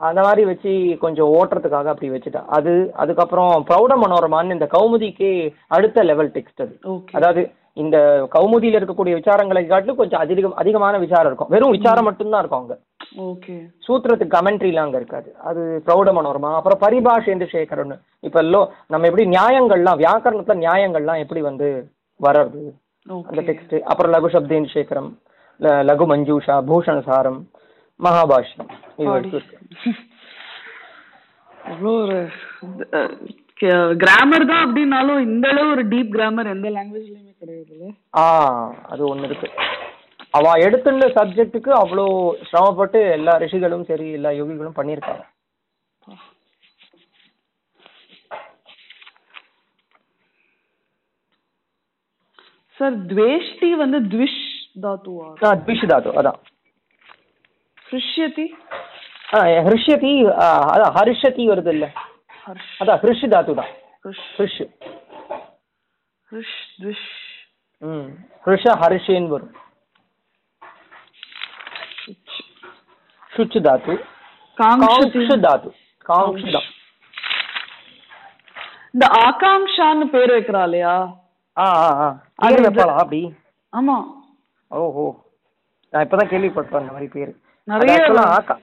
[0.00, 0.70] அந்த மாதிரி வச்சு
[1.02, 2.40] கொஞ்சம் ஓட்டுறதுக்காக அப்படி வச்சுட்டா.
[2.56, 5.28] அது அதுக்கப்புறம் பிரௌட மனோரமான்னு இந்த கௌமுதிக்கு
[5.76, 6.74] அடுத்த லெவல் டெக்ஸ்ட் அது.
[7.18, 7.42] அதாவது
[7.76, 7.96] இந்த
[8.34, 11.50] கௌமுதியில இருக்கக்கூடிய விசாரங்களை காட்டிலும் கொஞ்சம் அதிகம் அதிகமான விசாரம் இருக்கும்.
[11.54, 12.74] வெறும் விசாரம் மட்டும்தான் இருக்கும் அங்க.
[13.30, 13.54] ஓகே.
[13.86, 15.28] சூத்திரத்துக்கு கமெண்ட்ரிலாம் அங்க இருக்காது.
[15.48, 17.96] அது பிரௌட மனோரமா அப்புறம் பரிபாஷேந்து சேகரன்
[18.28, 21.68] இப்ப லோ நம்ம எப்படி நியாயங்கள்லாம் வியாக்கரணத்துல நியாயங்கள்லாம் எப்படி வந்து
[22.20, 22.62] வர்றது?
[23.30, 25.10] அந்த டெக்ஸ்ட் அப்புறம் லகு சப்தேன் சேகரம்
[25.90, 27.40] லகு மஞ்சூஷா பூஷணசாரம்
[28.00, 29.58] மகாபாஷ்யம் இது வரைக்கும் இருக்கு.
[31.72, 32.18] எவ்வளோ ஒரு
[34.02, 37.31] கிராமர் தான் அப்படின்னாலும் இந்த அளவு ஒரு டீப் கிராமர் எந்த லாங்குவேஜ்லயுமே
[38.16, 38.24] ஆ
[38.82, 39.48] அது ஒன்று இருக்கு.
[40.30, 42.04] அவ எடுத்துள்ள சப்ஜெக்ட்டுக்கு அவ்வளோ
[42.50, 45.24] சிரமப்பட்டு எல்லா ரிஷிகளும் சரி எல்லா யோகிகளும் பண்ணியிருக்காங்க.
[52.76, 54.42] சார் துவேஷ்டி வந்து த்விஷ்
[54.82, 56.38] தாத்துவா ஆ த்விஷ் தாத்து அதான்.
[57.90, 58.46] ஹிருஷ்யதி?
[59.34, 60.12] ஆ ஹிருஷ்யதி
[60.74, 61.92] அதான் ஹர்ஷதி வருது இல்ல.
[62.80, 63.72] அதான் ஹிருஷ் தாத்து தான்.
[64.04, 64.24] ஹிருஷ்.
[64.38, 64.62] ஹிருஷ்.
[66.30, 67.08] ஹிருஷ் த்விஷ்.
[67.82, 68.08] ம்.
[68.46, 69.54] ஹிருஷ ஹர்ஷேன்னு வரும்.
[72.04, 72.38] சுச்.
[73.32, 73.94] சுச்சு தாத்து.
[74.58, 75.70] காங்ஷு தாத்து.
[76.08, 76.68] காங்ஷு தான்
[78.94, 81.18] இந்த ஆகாங்ஷான்னு பேர் வைக்கிறா இல்லையா?
[81.56, 82.18] ஆ ஆ ஆ.
[82.36, 83.34] அது வைப்பாளா அப்படி?
[83.72, 84.04] ஆமா.
[84.68, 85.24] ஓஹோ.
[85.90, 87.36] நான் இப்பதான் கேள்விப்பட்டேன் அந்த மாதிரி பேர்.
[87.64, 87.98] நிறைய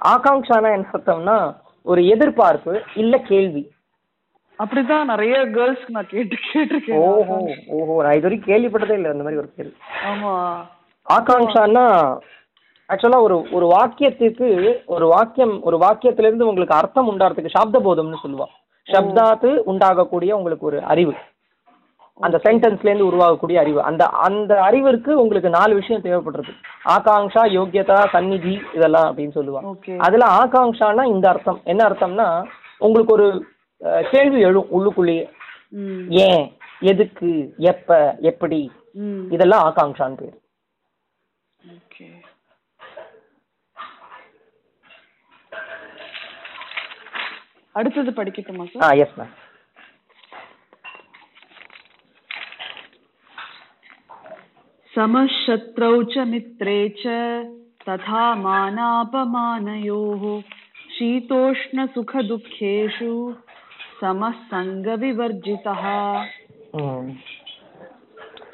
[0.09, 3.71] ஆகாங்ஷானா என்ன அர்த்தம்னா ஒரு எதிர்பார்ப்பு இல்ல கேள்வி.
[4.59, 7.37] அப்படிதான் நிறைய கேர்ள்ஸ்க்கு நான் கேட்டு கேட்டிருக்கேன் ஓஹோ
[7.75, 9.69] ஓஹோ நான் இது வரைக்கும் கேள்விப்பட்டதே இல்லை அந்த மாதிரி ஒரு பேர்.
[10.09, 10.33] ஆமா.
[11.07, 11.85] ஆகாங்ஷான்னா
[12.89, 14.47] ஆக்சுவலா ஒரு ஒரு வாக்கியத்துக்கு
[14.87, 18.47] ஒரு வாக்கியம் ஒரு வாக்கியத்துல இருந்து உங்களுக்கு அர்த்தம் உண்டாகிறதுக்கு சாப்த போதம்னு சொல்லுவா
[18.87, 21.13] சப்தாத்து உண்டாகக்கூடிய உங்களுக்கு ஒரு அறிவு.
[22.19, 23.79] அந்த சென்டென்ஸ்ல இருந்து உருவாகக்கூடிய அறிவு.
[23.81, 26.51] அந்த அந்த அறிவிற்கு உங்களுக்கு நாலு விஷயம் தேவைப்படுறது.
[26.95, 31.61] ஆகாங்ஷா யோக்கியதா சந்நிதி இதெல்லாம் அப்படின்னு சொல்லுவா ஓகே அதுல ஆகாங்ஷானா இந்த அர்த்தம்.
[31.65, 32.27] என்ன அர்த்தம்னா
[32.81, 33.29] உங்களுக்கு ஒரு
[34.10, 35.24] கேள்வி எழும் உள்ளுக்குள்ளேயே
[35.72, 36.44] ம் ஏன்
[36.92, 37.30] எதுக்கு
[37.72, 37.98] எப்ப
[38.30, 38.60] எப்படி
[39.02, 40.36] ம் இதெல்லாம் ஆகாங்ஷான்னு பேர்
[41.60, 42.08] ஓகே
[47.74, 49.34] அடுத்தது படிக்கட்டுமா சார் ஆ எஸ் மேம்
[54.92, 57.06] समशत्रौ च मित्रे च
[57.80, 60.22] तथा मानापमानयोः
[60.90, 63.12] शीतोष्णसुखदुःखेषु
[63.99, 65.75] சம சங்க விவர்ஜிதா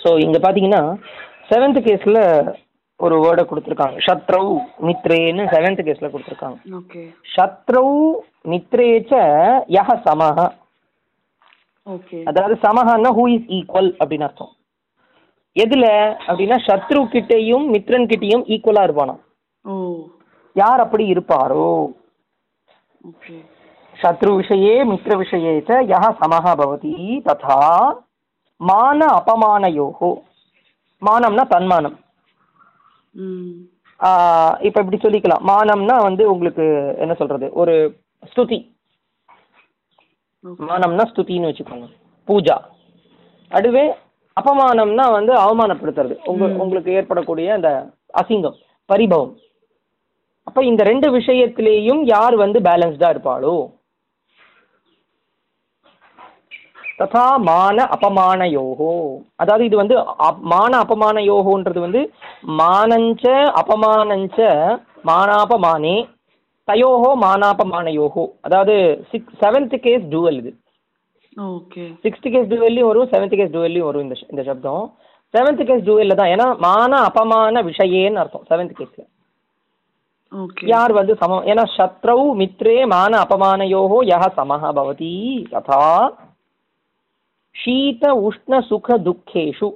[0.03, 0.83] ஸோ இங்க பாத்தீங்கன்னா
[1.49, 2.19] செவன்த் கேஸ்ல
[2.99, 3.97] ஒரு வேர்டை கொடுத்துருக்காங்க.
[4.07, 4.45] சத்ரௌ
[4.87, 6.57] மித்ரேன்னு செவன்த் கேஸ்ல கொடுத்துருக்காங்க.
[7.35, 7.89] சத்ரௌ
[8.51, 9.11] மித்ரேச்ச
[9.75, 10.37] யஹ சமஹ.
[12.29, 14.53] அதாவது சமஹன்னா ஹூ இஸ் ஈக்குவல் அப்படின்னு அர்த்தம்.
[15.55, 15.85] எதுல?
[16.27, 19.15] அப்படின்னா சத்ரு கிட்டேயும் மித்ரன் கிட்டேயும் ஈக்குவலா இருப்பானா
[20.55, 21.69] யார் அப்படி இருப்பாரோ?
[23.94, 26.92] ஓகே शत्रु विषये मित्र विषये च यः समः भवति
[27.26, 27.56] तथा
[28.60, 30.00] मान अपमानयोः
[31.02, 31.94] மானம்னா தன்மானம்
[33.14, 33.52] ம்
[34.00, 36.64] ஆஹ் இப்ப இப்படி சொல்லிக்கலாம் மானம்னா வந்து உங்களுக்கு
[37.02, 37.74] என்ன சொல்றது ஒரு
[38.22, 38.58] ஸ்துதி
[40.44, 41.88] ஓகே மானம்னா ஸ்துதின்னு வச்சுக்கோங்க
[42.28, 42.56] பூஜா
[43.50, 43.84] அடுவே
[44.36, 47.70] அபமானம்னா வந்து அவமானப்படுத்துறது உங்க உங்களுக்கு ஏற்படக்கூடிய அந்த
[48.14, 48.58] அசிங்கம்
[48.88, 49.34] பரிபவம்
[50.46, 53.54] அப்ப இந்த ரெண்டு விஷயத்திலேயும் யார் வந்து பேலன்ஸ்டா இருப்பாளோ
[56.99, 58.91] ததா மான அபமானயோகோ.
[59.41, 59.95] அதாவது இது வந்து
[60.51, 62.01] மான அபமானயோகோன்றது வந்து
[62.59, 63.23] மானஞ்ச
[63.61, 64.37] அபமானஞ்ச
[65.09, 65.95] மானாபமானே
[66.67, 68.23] தயோகோ மானாபமானயோகோ.
[68.47, 68.75] அதாவது
[69.11, 70.51] சிக்ஸ் செவன்த் கேஸ் டூவல் இது.
[71.37, 71.83] ஓகே.
[72.03, 74.85] சிக்ஸ்த் கேஸ் டூவல்லையும் வரும் செவன்த் கேஸ் டூவல்லையும் வரும் இந்த இந்த சப்தம்.
[75.33, 79.03] செவன்த் கேஸ் டூவல்ல தான் ஏன்னா மான அபமான விஷயேன்னு அர்த்தம் செவன்த் கேஸ்ல
[80.71, 81.43] யார் வந்து சமம்?
[81.51, 85.11] ஏன்னா சத்ரௌ மித்ரே மான அபமானயோகோ யஹ சமஹ பவதி
[85.51, 85.83] ததா
[87.55, 89.67] சீத உஷ்ண சுக துக்கேஷு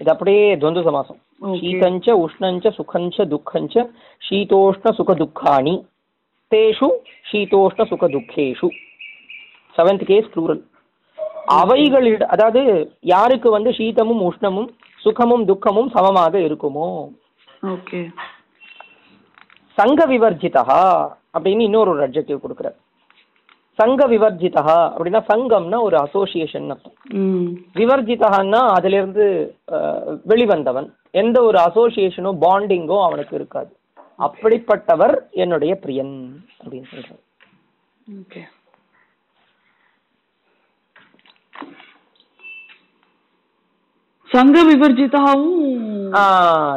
[0.00, 1.20] இது அப்படியே துவந்து சமாசம்
[1.60, 3.74] சீதஞ்ச உஷ்ணஞ்ச சுகஞ்ச துக்கஞ்ச
[4.22, 5.74] சீதோஷ்ண சுக துக்காணி
[6.52, 6.88] தேஷு
[7.30, 8.68] சீதோஷ்ண சுக துக்கேஷு
[9.76, 10.62] செவன்த் கேஸ் ப்ளூரல்
[11.60, 12.60] அவைகளிட அதாவது
[13.12, 16.86] யாருக்கு வந்து சீதமும் உஷ்ணமும் சுகமும் துக்கமும் சமமாக இருக்குமோ?
[17.72, 18.00] ஓகே
[19.78, 20.62] சங்க விவர்ஜிதா
[21.34, 22.76] அப்படின்னு இன்னொரு ஒரு அப்ஜெக்டிவ் கொடுக்குறார்.
[23.78, 24.62] சங்க விவர்ஜிதா
[24.94, 26.92] அப்படின்னா சங்கம்னா ஒரு அசோசியேஷன் அர்த்தம்.
[27.12, 27.48] ம்.
[27.74, 29.24] விவர்ஜிதகான்னா அதிலிருந்து
[29.72, 30.88] அஹ், வெளிவந்தவன்.
[31.10, 33.72] எந்த ஒரு அசோசியேஷனோ பாண்டிங்கோ அவனுக்கு இருக்காது.
[34.18, 36.14] அப்படிப்பட்டவர் என்னுடைய பிரியன்
[36.60, 37.22] அப்படின்னு சொல்றாரு.
[44.30, 45.48] சங்க விவர்ஜிதாவும்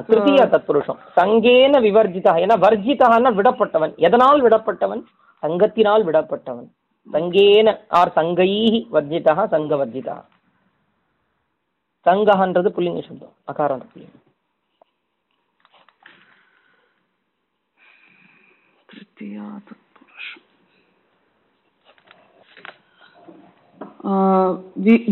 [0.10, 0.99] திருத்தீய தத்புருஷம்.
[1.15, 3.95] சங்கேன விவர்ஜிதா ஏன்னா வர்ஜிதகான்னா விடப்பட்டவன்.
[3.97, 5.01] எதனால் விடப்பட்டவன்?
[5.43, 6.67] சங்கத்தினால் விடப்பட்டவன்.
[7.13, 7.67] சங்கேன
[8.00, 10.15] ஆர் சங்கைஹி வர்ஜிதா சங்க வர்ஜிதா
[12.06, 14.15] சங்கஹன்றது புல்லிங்க சப்தம் அகாரம் புள்ளிங்க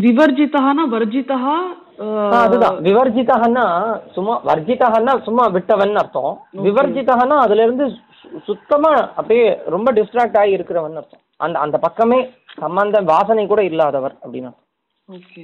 [0.05, 0.61] விவர்ஜிதா
[0.93, 1.37] வர்ஜிதா
[2.39, 2.77] அதுதான்.
[2.87, 3.35] விவர்ஜிதா
[4.15, 6.33] சும்மா வர்ஜிதான்னா சும்மா விட்டவன் அர்த்தம்.
[6.67, 7.85] விவர்ஜிதானா அதுல இருந்து
[8.47, 11.23] சுத்தமா அப்படியே ரொம்ப டிஸ்ட்ராக்ட் ஆகி இருக்கிறவன் அர்த்தம்.
[11.39, 12.19] அந்த அந்த பக்கமே
[12.59, 14.51] சம்பந்த வாசனை கூட இல்லாதவர் அப்படின்னா
[15.07, 15.43] ஓகே.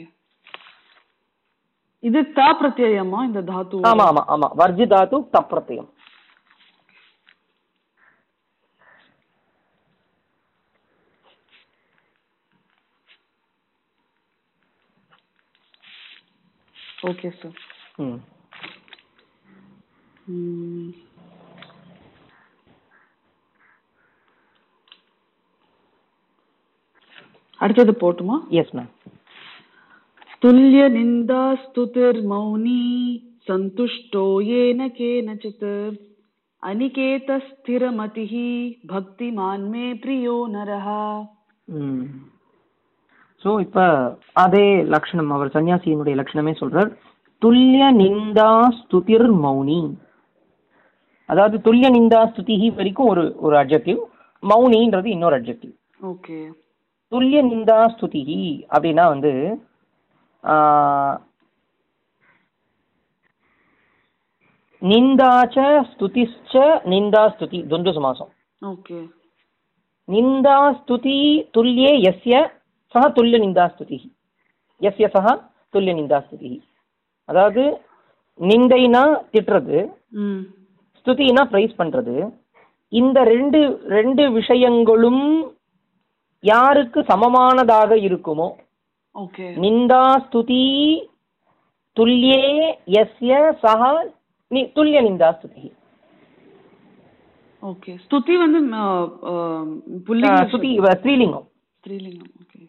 [2.04, 3.80] இது தா பிரத்யயமா இந்த தாத்து?
[3.89, 4.47] ஆமா ஆமா ஆமா.
[4.56, 5.89] வர்ஜிதாத்து தப்பிரத்தியம்
[17.04, 17.58] ஓகே சார்.
[18.01, 18.19] ம்.
[27.62, 28.36] அடுத்தது போட்டுமா?
[28.60, 28.91] எஸ் மேம்
[30.43, 32.80] துல்லிய நிந்தா ஸ்துதிர் மௌனி
[33.47, 34.26] சந்துஷ்டோ
[34.62, 35.67] ஏன கேனச்சித்
[36.63, 38.50] அனிகேத ஸ்திரமதிஹி
[38.91, 41.04] பக்தி மான்மே பிரியோ நரஹா.
[43.43, 43.86] சோ இப்ப
[44.43, 46.89] அதே லக்ஷணம் அவர் சன்னியாசியினுடைய லக்ஷணமே சொல்றார்.
[47.41, 49.80] துல்லிய நிந்தா ஸ்துதிர் மௌனி.
[51.30, 54.00] அதாவது துல்லிய நிந்தா ஸ்துதிஹி வரைக்கும் ஒரு ஒரு அப்ஜெக்டிவ்
[54.43, 55.74] மௌனின்றது இன்னொரு அப்ஜெக்டிவ்
[56.12, 56.39] ஓகே
[57.12, 58.41] துல்லிய நிந்தா ஸ்துதிஹி
[58.74, 59.32] அப்படின்னா வந்து
[64.82, 65.58] நிந்தாச்ச
[65.89, 66.54] ஸ்துதிச்ச
[66.91, 68.32] நிந்தா ஸ்துதி துண்டு சமாசம்.
[68.62, 68.97] ஓகே.
[70.08, 71.19] நிந்தா ஸ்துதி
[71.56, 72.36] துல்லியே எஸ்ய
[72.95, 74.00] சக துல்லிய நிந்தா ஸ்துதி.
[74.82, 75.28] எஸ்ய சக
[75.74, 76.52] துல்லிய நிந்தா ஸ்துதி.
[77.30, 77.63] அதாவது
[78.39, 79.80] நிந்தைனா திட்டுறது
[81.00, 82.15] ஸ்துதினா ப்ரைஸ் பண்றது.
[82.91, 83.60] இந்த ரெண்டு
[83.97, 85.24] ரெண்டு விஷயங்களும்
[86.49, 88.47] யாருக்கு சமமானதாக இருக்குமோ?
[89.63, 90.63] நிந்தா ஸ்துதி
[91.97, 92.45] துல்லியே
[92.99, 93.34] எஸ்ய
[94.56, 95.63] நி துல்லிய நிந்தா ஸ்துதி.
[97.62, 97.91] ஓகே.
[98.06, 98.60] ஸ்துதி வந்து
[100.51, 100.71] ஸ்துதி
[101.04, 101.47] ஸ்ரீலிங்கம்.
[101.80, 102.62] ஸ்திரீலிங்கம் ஓகே.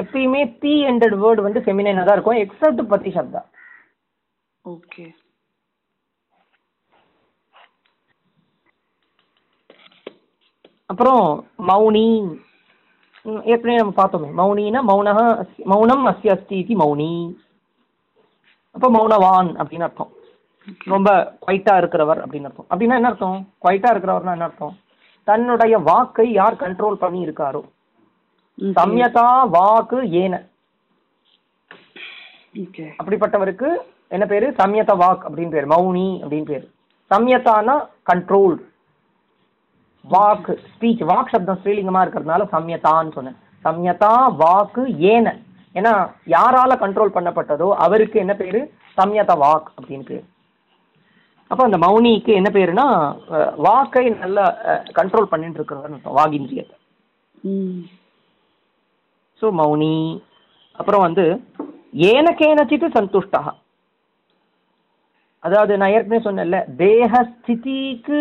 [0.00, 2.40] எப்பயுமே தி என்டட் வேர்டு வந்து ஃபெமினைனாக தான் இருக்கும்.
[2.44, 3.42] எக்ஸப்ட் பத்தி சப்தா.
[4.64, 5.04] ஓகே.
[10.86, 11.22] அப்புறம்
[11.68, 12.08] மௌனி.
[13.24, 14.34] ஏற்கனவே நம்ம பார்த்தோமே.
[14.42, 17.34] மௌனினா மௌனஹ அஸ்ய- மௌனம் அஸ்ய அஸ்தி இதி மௌனி.
[18.70, 20.10] அப்போ மௌனவான் அப்படின்னு அர்த்தம்.
[20.84, 22.66] ரொம்ப குவைட்டா இருக்கிறவர் அப்படின்னு அர்த்தம்.
[22.70, 23.48] அப்படின்னா என்ன அர்த்தம்?
[23.62, 24.78] குவைட்டா இருக்கிறவர்னா என்ன அர்த்தம்?
[25.24, 27.62] தன்னுடைய வாக்கை யார் கண்ட்ரோல் பண்ணி இருக்காரோ
[28.58, 30.46] சம்யதா வாக்கு ஏன.
[33.02, 33.76] அப்படிப்பட்டவருக்கு
[34.08, 34.50] என்ன பேரு?
[34.50, 35.68] சம்யத வாக் அப்படின்னு பேர்.
[35.68, 36.70] மௌனி அப்படின்னு பேர்.
[37.10, 38.56] சம்யதானா கண்ட்ரோல்
[40.12, 43.38] வாக்கு ஸ்பீச் வாக் சப்தம் ஸ்ரீலிங்கமா இருக்கிறதுனால சம்யதான்னு சொன்னேன்.
[43.64, 44.12] சம்யதா
[44.42, 45.26] வாக்கு ஏன.
[45.78, 45.92] ஏன்னா
[46.34, 48.60] யாரால கண்ட்ரோல் பண்ணப்பட்டதோ அவருக்கு என்ன பேரு?
[48.98, 50.24] சம்யத வாக் அப்படின்னு பேர்.
[51.50, 52.86] அப்போ அந்த மௌனிக்கு என்ன பேருனா
[53.66, 54.44] வாக்கை நல்லா
[54.98, 56.76] கண்ட்ரோல் பண்ணிட்டு இருக்கிறவர் வாகிந்திரியத்தை
[59.42, 59.94] ஸோ மௌனி
[60.80, 61.24] அப்புறம் வந்து
[62.10, 63.42] ஏன கேனச்சித்து சந்துஷ்டா.
[65.42, 68.20] அதாவது நான் ஏற்கனவே சொன்னேன்ல தேக ஸ்திதிக்கு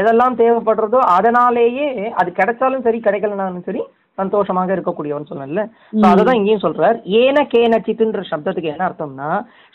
[0.00, 1.88] எதெல்லாம் தேவைப்படுறதோ அதனாலேயே
[2.20, 3.82] அது கிடைச்சாலும் சரி கிடைக்கலனாலும் சரி
[4.20, 5.62] சந்தோஷமாக இருக்கக்கூடியவன் சொன்னல
[6.10, 6.98] அததான் இங்கேயும் சொல்றார்.
[7.20, 9.30] ஏன கேன சித்துன்ற சப்தத்துக்கு என்ன அர்த்தம்னா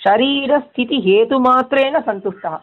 [0.06, 2.54] சரீர ஸ்திதி ஹேது மாத்திரேன சந்துஷ்டா.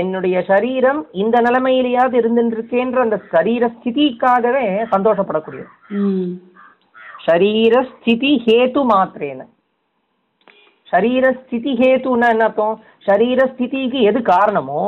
[0.00, 5.70] என்னுடைய சரீரம் இந்த நிலைமையிலேயாவது இருந்துருக்கேன்ற அந்த சரீர ஸ்திதிக்காகவே சந்தோஷப்படக்கூடியது.
[7.26, 9.42] சரீர ஸ்திதி ஹேத்து மாத்திரேன.
[10.92, 12.78] சரீர ஸ்திதி ஹேத்துன்னா என்ன அர்த்தம்?
[13.08, 14.84] சரீர ஸ்திதிக்கு எது காரணமோ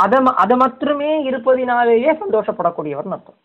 [0.00, 3.38] அத அத மட்டுமே இருப்பதினாலேயே சந்தோஷப்படக்கூடியவர்னு அர்த்தம்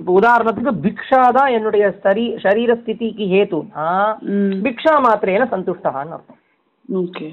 [0.00, 3.86] இப்போ உதாரணத்துக்கு பிக்ஷா தான் என்னுடைய சரீ சரீரஸ்திதிக்கு ஹேத்துனா
[4.30, 4.54] ம்.
[4.62, 6.38] பிக்ஷா மாத்திரேன சந்துஷ்டகான்னு அர்த்தம்.
[6.88, 7.26] ஓகே.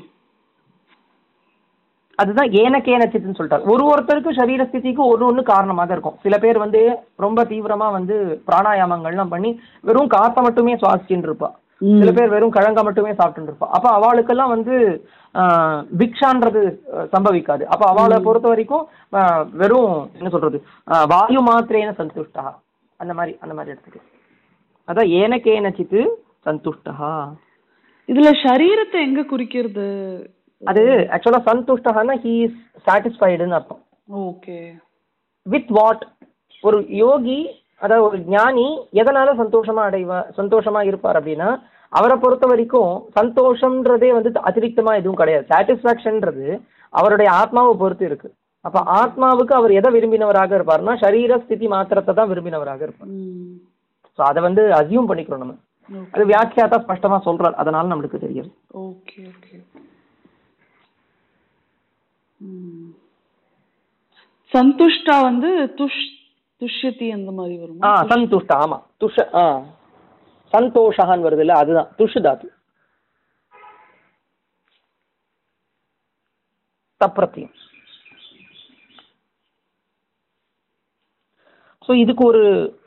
[2.19, 3.67] அதுதான் ஏனக்கேனச்சித்துன்னு சொல்லிட்டார்.
[3.71, 6.17] ஒரு ஒருத்தருக்கு சரீரஸ்திதிக்கு ஒரு ஒன்று காரணமாக இருக்கும்.
[6.23, 6.81] சில பேர் வந்து
[7.19, 8.15] ரொம்ப தீவிரமா வந்து
[8.47, 9.51] பிராணாயாமங்கள்லாம் பண்ணி
[9.83, 11.49] வெறும் காற்றை மட்டுமே சுவாசிச்சுட்டு இருப்பா.
[11.51, 11.66] ம்.
[11.99, 13.67] சில பேர் வெறும் கிழங்க மட்டுமே சாப்பிட்டு இருப்பா.
[13.77, 14.75] அப்ப அவளுக்கெல்லாம் வந்து
[15.99, 16.61] பிக்ஷான்றது
[17.13, 17.63] சம்பவிக்காது.
[17.73, 18.85] அப்ப அவளை பொறுத்த வரைக்கும்
[19.61, 20.59] வெறும் என்ன சொல்றது
[21.13, 22.45] வாயு மாத்திரேன சந்துஷ்டா.
[22.99, 24.01] அந்த மாதிரி அந்த மாதிரி எடுத்துக்கு.
[24.87, 26.01] அதான் ஏனக்கேனச்சித்து
[26.47, 27.11] சந்துஷ்டா.
[28.09, 29.87] இதுல சரீரத்தை எங்க குறிக்கிறது?
[30.63, 33.81] அது ஆக்சுவலா சந்துஷ்டகான்னா ஹீ இஸ் சாட்டிஸ்ஃபைடுன்னு அர்த்தம்.
[34.25, 34.57] ஓகே.
[35.45, 36.03] வித் வாட்
[36.63, 37.39] ஒரு யோகி
[37.81, 38.67] அதாவது ஒரு ஞானி
[39.01, 41.49] எதனால சந்தோஷமா அடைவா சந்தோஷமா இருப்பார் அப்படின்னா
[41.91, 45.45] அவரை பொறுத்த வரைக்கும் சந்தோஷம்ன்றதே வந்து அதிரிக்தமா எதுவும் கிடையாது.
[45.51, 46.47] சாட்டிஸ்ஃபேக்ஷன்ன்றது
[46.93, 48.29] அவருடைய ஆத்மாவை பொறுத்து இருக்கு.
[48.65, 53.13] அப்ப ஆத்மாவுக்கு அவர் எதை விரும்பினவராக இருப்பார்னா சரீர ஸ்திதி மாத்திரத்தை தான் விரும்பினவராக இருப்பார்.
[54.19, 55.55] ஸோ அதை வந்து அசியூம் பண்ணிக்கிறோம் நம்ம.
[56.13, 57.59] அது வியாக்கியாத்தா ஸ்பஷ்டமா சொல்றார்.
[57.61, 58.51] அதனால நம்மளுக்கு தெரியும்.
[58.87, 59.55] ஓகே ஓகே
[64.51, 66.03] சந்துஷ்டா வந்து துஷ்
[66.61, 67.81] துஷ்யத்தி அந்த மாதிரி வரும்?
[67.83, 68.77] ஆ சந்துஷ்ட ஆமா.
[69.01, 69.45] துஷ ஆ.
[70.53, 71.89] சந்தோஷகான்னு வருது இல்ல அதுதான்.
[71.97, 72.47] துஷு தாத்து.
[77.01, 77.53] தப்பிரத்தியம்
[81.83, 82.41] ஸோ இதுக்கு ஒரு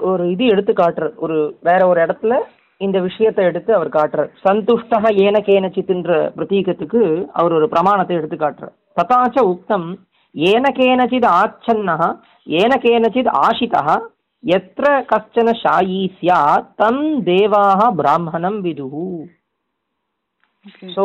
[0.05, 1.15] ஒரு இது எடுத்து காட்டுறார்.
[1.17, 2.35] ஒரு வேற ஒரு இடத்துல
[2.81, 4.31] இந்த விஷயத்தை எடுத்து அவர் காட்டுறார்.
[4.45, 7.01] சந்துஷ்டக ஏன கேனச்சித்ன்ற பிரதீகத்துக்கு
[7.33, 8.75] அவர் ஒரு பிரமாணத்தை எடுத்து காட்டுறார்.
[8.97, 9.89] ததாச்ச உக்தம்
[10.35, 12.03] கேனச்சித் ஆச்சன்னः
[12.61, 13.89] ஏன கேனச்சித் ஆஷிதः
[14.45, 19.07] எத்திர கஷ்டன ஷாயி ஸ்யாத் தம் தேவாः பிராமணம் விதுஹு
[20.67, 21.05] ஓகே ஸோ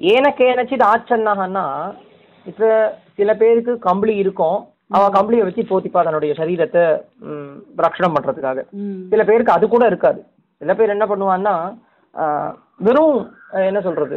[0.00, 1.64] ஏன கேனச்சித் ஆச்சன்னகன்னா
[2.46, 2.68] இப்போ
[3.18, 4.58] சில பேருக்கு கம்பளி இருக்கும்.
[4.90, 6.82] அவன் கம்பளியை வச்சு போத்திப்பா தன்னுடைய சரீரத்தை
[7.84, 8.58] ரக்ஷணம் பண்றதுக்காக.
[9.12, 10.20] சில பேருக்கு அது கூட இருக்காது.
[10.60, 11.54] சில பேர் என்ன பண்ணுவான்னா
[12.82, 13.16] வெறும்
[13.68, 14.16] என்ன சொல்றது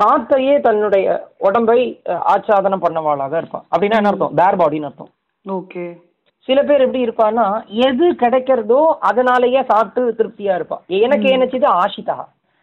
[0.00, 1.06] காத்தையே தன்னுடைய
[1.38, 1.78] உடம்பை
[2.34, 3.64] ஆச்சாதனம் பண்ணவாளாக இருப்பான்.
[3.72, 4.34] அப்படின்னா என்ன அர்த்தம்?
[4.34, 5.10] பேர் பாடின்னு அர்த்தம்.
[5.48, 5.84] ஓகே.
[6.48, 7.46] சில பேர் எப்படி இருப்பான்னா
[7.88, 10.82] எது கிடைக்கிறதோ அதனாலேயே சாப்பிட்டு திருப்தியா இருப்பான்.
[10.86, 12.18] எனக்கு என்னச்சுது ஆஷிதா.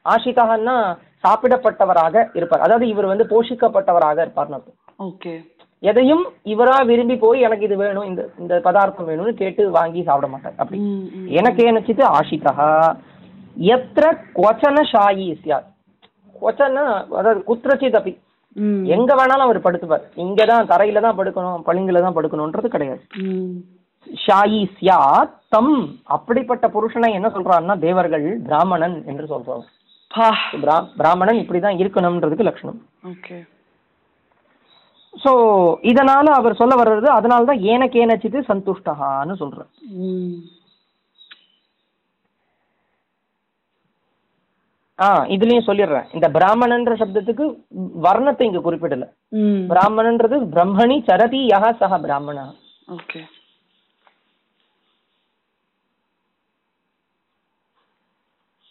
[0.06, 0.76] ஆஷிதான்னா
[1.24, 2.62] சாப்பிடப்பட்டவராக இருப்பார்.
[2.62, 4.78] அதாவது இவர் வந்து போஷிக்கப்பட்டவராக இருப்பார்னு அர்த்தம்.
[5.00, 5.34] ஓகே.
[5.84, 10.54] எதையும் இவரா விரும்பி போய் எனக்கு இது வேணும் இந்த இந்த பதார்த்தம் வேணும்னு கேட்டு வாங்கி சாப்பிட மாட்டார்.
[10.58, 10.80] அப்படி.
[11.40, 12.56] எனக்கு என்னச்சித்து ஆஷிதா.
[13.76, 14.06] எத்திர
[14.40, 15.70] கொச்சன ஷாயி சியாத்
[16.44, 16.86] கொச்சன
[17.20, 18.16] அதாவது குத்திரச்சித் அப்படி
[18.96, 20.06] எங்க வேணாலும் அவர் படுத்துப்பார்.
[20.24, 23.04] இங்க தான் தரையில தான் படுக்கணும் பளிங்குல தான் படுக்கணுன்றது கிடையாது.
[24.26, 25.76] ஷாயி சியாத் தம்.
[26.16, 29.66] அப்படிப்பட்ட புருஷனை என்ன சொல்றாருன்னா தேவர்கள் பிராமணன் என்று சொல்றாங்க
[31.02, 32.80] பிராமணன் இப்படிதான் இருக்கணும்ன்றதுக்கு லட்சணம்.
[35.24, 35.32] சோ
[35.92, 39.72] இதனால அவர் சொல்ல வர்றது அதனால தான் ஏனக்கு ஏனச்சிது சந்துஷ்டகான்னு சொல்றார்.
[45.06, 46.08] ஆ இதுலயும் சொல்லிடுறேன்.
[46.16, 47.46] இந்த பிராமணன்ற சப்தத்துக்கு
[48.06, 49.06] வர்ணத்தை இங்க குறிப்பிடல.
[49.72, 52.46] பிராமணன்றது பிரம்மணி சரதி யஹ சஹ பிராமணா.
[52.98, 53.22] ஓகே.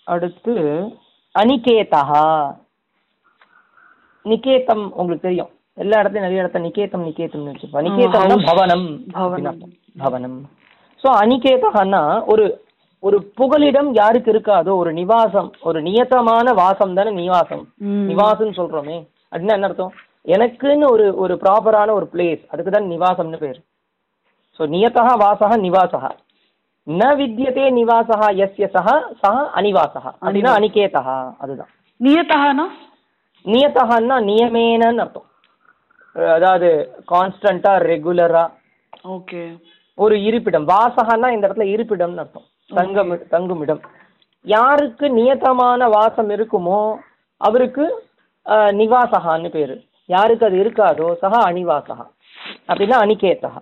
[0.06, 0.54] அடுத்து
[1.34, 2.20] அனிகேதா
[4.24, 5.50] நிகேதம் உங்களுக்கு தெரியும்.
[5.82, 8.36] எல்லா இடத்துலயும் நிறைய இடத்துல நிகேதம் நிகேதம்னு வச்சிருப்பா நிகேதம்னா.
[8.48, 8.88] பவனம்
[10.02, 10.40] பவனம்.
[11.02, 12.44] ஸோ அனிகேதகன்னா ஒரு
[13.02, 17.62] ஒரு புகலிடம் யாருக்கு இருக்காதோ ஒரு நிவாசம் ஒரு நியத்தமான வாசம் தானே நிவாசம்.
[17.80, 18.06] ம்.
[18.10, 18.96] நிவாசம்னு சொல்றோமே.
[19.32, 19.92] அப்படின்னா என்ன அர்த்தம்?
[20.26, 23.58] எனக்குன்னு ஒரு ஒரு ப்ராப்பரான ஒரு பிளேஸ் அதுக்கு தான் நிவாசம்னு பேர்.
[24.60, 26.04] ஸோ நியதா வாசக நிவாசக
[26.86, 28.88] ந வித்யதே நிவாசக எஸ்ய சஹ
[29.22, 31.02] சஹ அனிவாசக அப்படின்னா அனிகேதா
[31.38, 31.70] அதுதான்.
[32.00, 32.66] நியதஹனா
[33.44, 35.26] நியதகன்னா நியமேனன்னு அர்த்தம்.
[36.34, 36.68] அதாவது
[37.08, 38.44] கான்ஸ்டண்டா ரெகுலரா
[39.08, 39.42] ஓகே.
[39.98, 40.66] ஒரு இருப்பிடம்.
[40.66, 42.46] வாசகன்னா இந்த இடத்துல இருப்பிடம்னு அர்த்தம்.
[42.78, 43.82] தங்கம் தங்குமிடம்.
[44.44, 46.80] யாருக்கு நியத்தமான வாசம் இருக்குமோ
[47.40, 47.84] அவருக்கு
[48.80, 49.76] நிவாசகான்னு பேரு.
[50.08, 52.06] யாருக்கு அது இருக்காதோ சகா அணிவாசகா.
[52.70, 53.60] அப்படின்னா அணிகேத்தகா.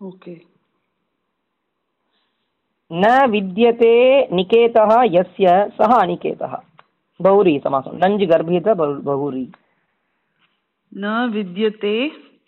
[0.00, 0.34] ஓகே.
[2.90, 3.94] ந வித்தியதே
[4.38, 5.46] நிகேதா எஸ்ய
[5.78, 6.50] சஹ அனிகேதா
[7.20, 7.96] பௌரி சமாசம்.
[8.02, 8.74] நஞ்சு கர்ப்பித
[9.08, 9.44] பௌரி.
[10.92, 11.96] ந வித்தியதே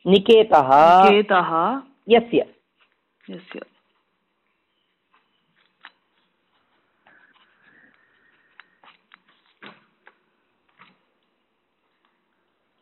[0.06, 0.62] நிகேதா
[1.06, 1.40] நிகேதா
[2.18, 2.40] எஸ்ய
[3.36, 3.60] எஸ்ய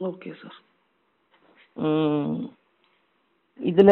[0.01, 0.57] ஓகே சார்
[3.61, 3.91] இதுல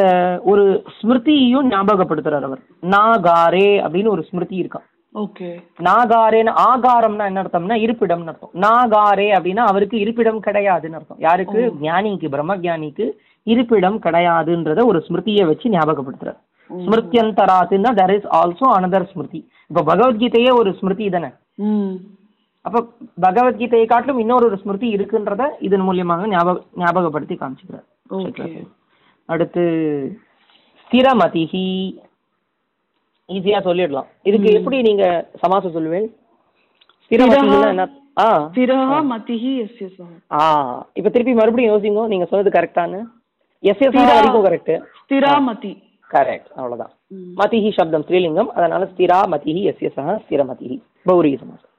[0.51, 0.65] ஒரு
[0.97, 2.61] ஸ்மிருதியும் ஞாபகப்படுத்துறார் அவர்.
[2.95, 5.49] நாகாரே அப்படின்னு ஒரு ஸ்மிருதி இருக்கான் ஓகே
[5.87, 8.55] நாகாரேன்னு ஆகாரம்னா என்ன அர்த்தம்னா இருப்பிடம்னு அர்த்தம்.
[8.65, 11.21] நாகாரே அப்படின்னா அவருக்கு இருப்பிடம் கிடையாதுன்னு அர்த்தம்.
[11.27, 11.61] யாருக்கு?
[11.87, 13.07] ஞானிக்கு பிரம்ம ஞானிக்கு
[13.47, 16.41] இருப்பிடம் கிடையாதுன்றத ஒரு ஸ்மிருதியை வச்சு ஞாபகப்படுத்துறார்.
[16.71, 19.41] ஸ்மிருத்தியந்தராத்துன்னா தர் இஸ் ஆல்சோ அனதர் ஸ்மிருதி.
[19.71, 21.31] இப்போ பகவத்கீதையே ஒரு ஸ்மிருதி தானே?
[22.67, 22.79] அப்போ
[23.25, 27.87] பகவத்கீதையை காட்டிலும் இன்னொரு ஒரு ஸ்மிருதி இருக்குன்றத இதன் மூலியமாக ஞாபக ஞாபகப்படுத்தி காமிச்சுக்கிறார்.
[29.33, 29.65] அடுத்து
[30.85, 31.67] ஸ்திரமதிஹி.
[33.35, 34.09] ஈஸியா சொல்லிடலாம்.
[34.29, 35.05] இதுக்கு எப்படி நீங்க
[35.43, 36.07] சமாசம் சொல்லுவேன்
[40.99, 42.99] இப்ப திருப்பி மறுபடியும் யோசிங்க நீங்க சொன்னது கரெக்டானு
[43.71, 44.73] எஸ் எஸ் வரைக்கும் கரெக்ட்
[45.03, 45.73] ஸ்திராமதி.
[46.11, 46.93] கரெக்ட் அவ்வளவுதான்.
[47.41, 50.77] மதிஹி சப்தம் ஸ்ரீலிங்கம் அதனால ஸ்திராமதிஹி எஸ் எஸ் ஸ்திரமதிஹி.
[51.09, 51.73] பௌரிக சமாசம்.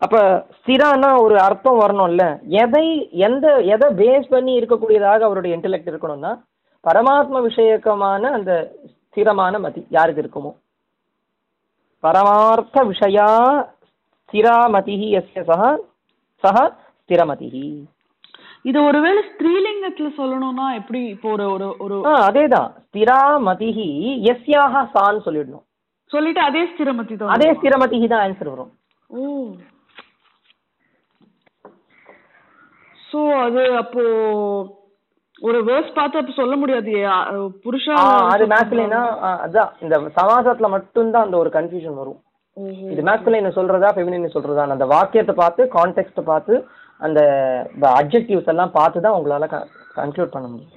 [0.00, 0.16] அப்ப
[0.58, 2.24] ஸ்திரான்னா ஒரு அர்த்தம் வரணும்ல.
[2.62, 2.86] எதை
[3.26, 6.32] எந்த எதை பேஸ் பண்ணி இருக்கக்கூடியதாக அவருடைய இன்டெலெக்ட் இருக்கணும்னா
[6.84, 8.52] பரமாத்ம விஷயக்கமான அந்த
[9.08, 10.52] ஸ்திரமான மதி யாருக்கு இருக்குமோ?
[12.04, 13.28] பரமார்த்த விஷயா
[14.28, 15.62] ஸ்திராமதிஹி எஸ்ய சஹ
[16.44, 16.58] சஹ
[17.00, 17.66] ஸ்திரமதிஹி
[18.68, 21.96] இது ஒருவேளை ஸ்திரீலிங்கத்துல சொல்லணும்னா எப்படி இப்போ ஒரு ஒரு ஒரு
[22.26, 22.70] அதேதான்.
[22.86, 23.88] ஸ்திராமதிஹி
[24.32, 25.64] எஸ்யாக சான்னு சொல்லிடணும்.
[26.10, 28.72] சொல்லிட்டு அதே ஸ்திரமதி தான் அதே ஸ்திரமதிஹி தான் ஆன்சர் வரும்
[29.10, 29.20] ஓ
[33.10, 34.02] சோ அது அப்போ
[35.48, 36.92] ஒரு வேர்ஸ் பார்த்து அப்ப சொல்ல முடியாது.
[37.64, 37.94] புருஷா
[38.32, 39.00] அது மேஸ்குலைனா
[39.44, 42.20] அதான் இந்த சமாசத்துல மட்டும்தான் அந்த ஒரு கன்ஃபியூஷன் வரும்.
[42.92, 46.54] இது மேஸ்குலைன் சொல்றதா ஃபெமினின் சொல்றதா அந்த வாக்கியத்தை பார்த்து கான்டெக்ட் பார்த்து
[47.00, 47.20] அந்த
[48.00, 49.48] அப்ஜெக்டிவ்ஸ் எல்லாம் பார்த்து தான் உங்களால
[49.98, 50.76] கன்க்ளூட் பண்ண முடியும்.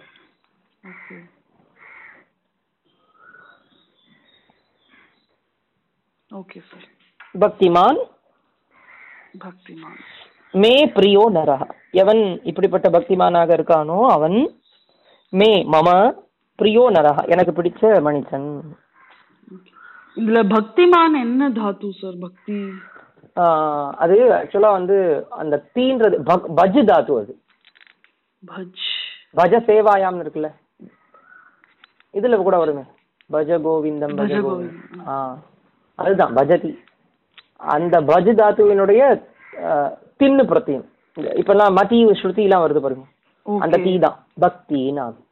[6.31, 6.86] ஓகே சார்
[7.41, 7.99] பக்திமான்?
[9.43, 9.99] பக்திமான்.
[10.54, 11.62] மே பிரியோ நரஹ.
[11.93, 14.38] எவன் இப்படிப்பட்ட பக்திமானாக இருக்கானோ அவன்
[15.34, 15.88] மே மம
[16.60, 17.18] பிரியோ நரஹ.
[17.28, 18.47] எனக்கு பிடிச்ச மனுஷன்
[20.18, 22.18] இதுல பக்திமான் என்ன தாத்து சார்?
[22.20, 22.58] பக்தி.
[23.97, 24.97] அது ஆக்சுவலா வந்து
[25.38, 26.18] அந்த தீன்றது
[26.60, 27.34] பஜ் தாத்து அது.
[28.43, 28.84] பஜ்.
[29.36, 30.49] பஜ சேவாயாம்னு இருக்குல்ல.
[32.14, 32.84] இதுல கூட வருமே.
[33.30, 35.08] பஜ கோவிந்தம் பஜ கோவிந்தம்.
[35.08, 35.14] ஆ
[35.99, 36.72] அதுதான் பஜதி.
[37.70, 39.01] அந்த பஜ் தாத்துவினுடைய
[40.20, 40.86] தின்னு பிரத்தியம்
[41.39, 43.05] இப்பெல்லாம் மதி ஸ்ருதி எல்லாம் வருது பாருங்க.
[43.45, 44.18] அந்த தீ தான்.
[44.43, 45.30] பக்தின்னு ஆகும்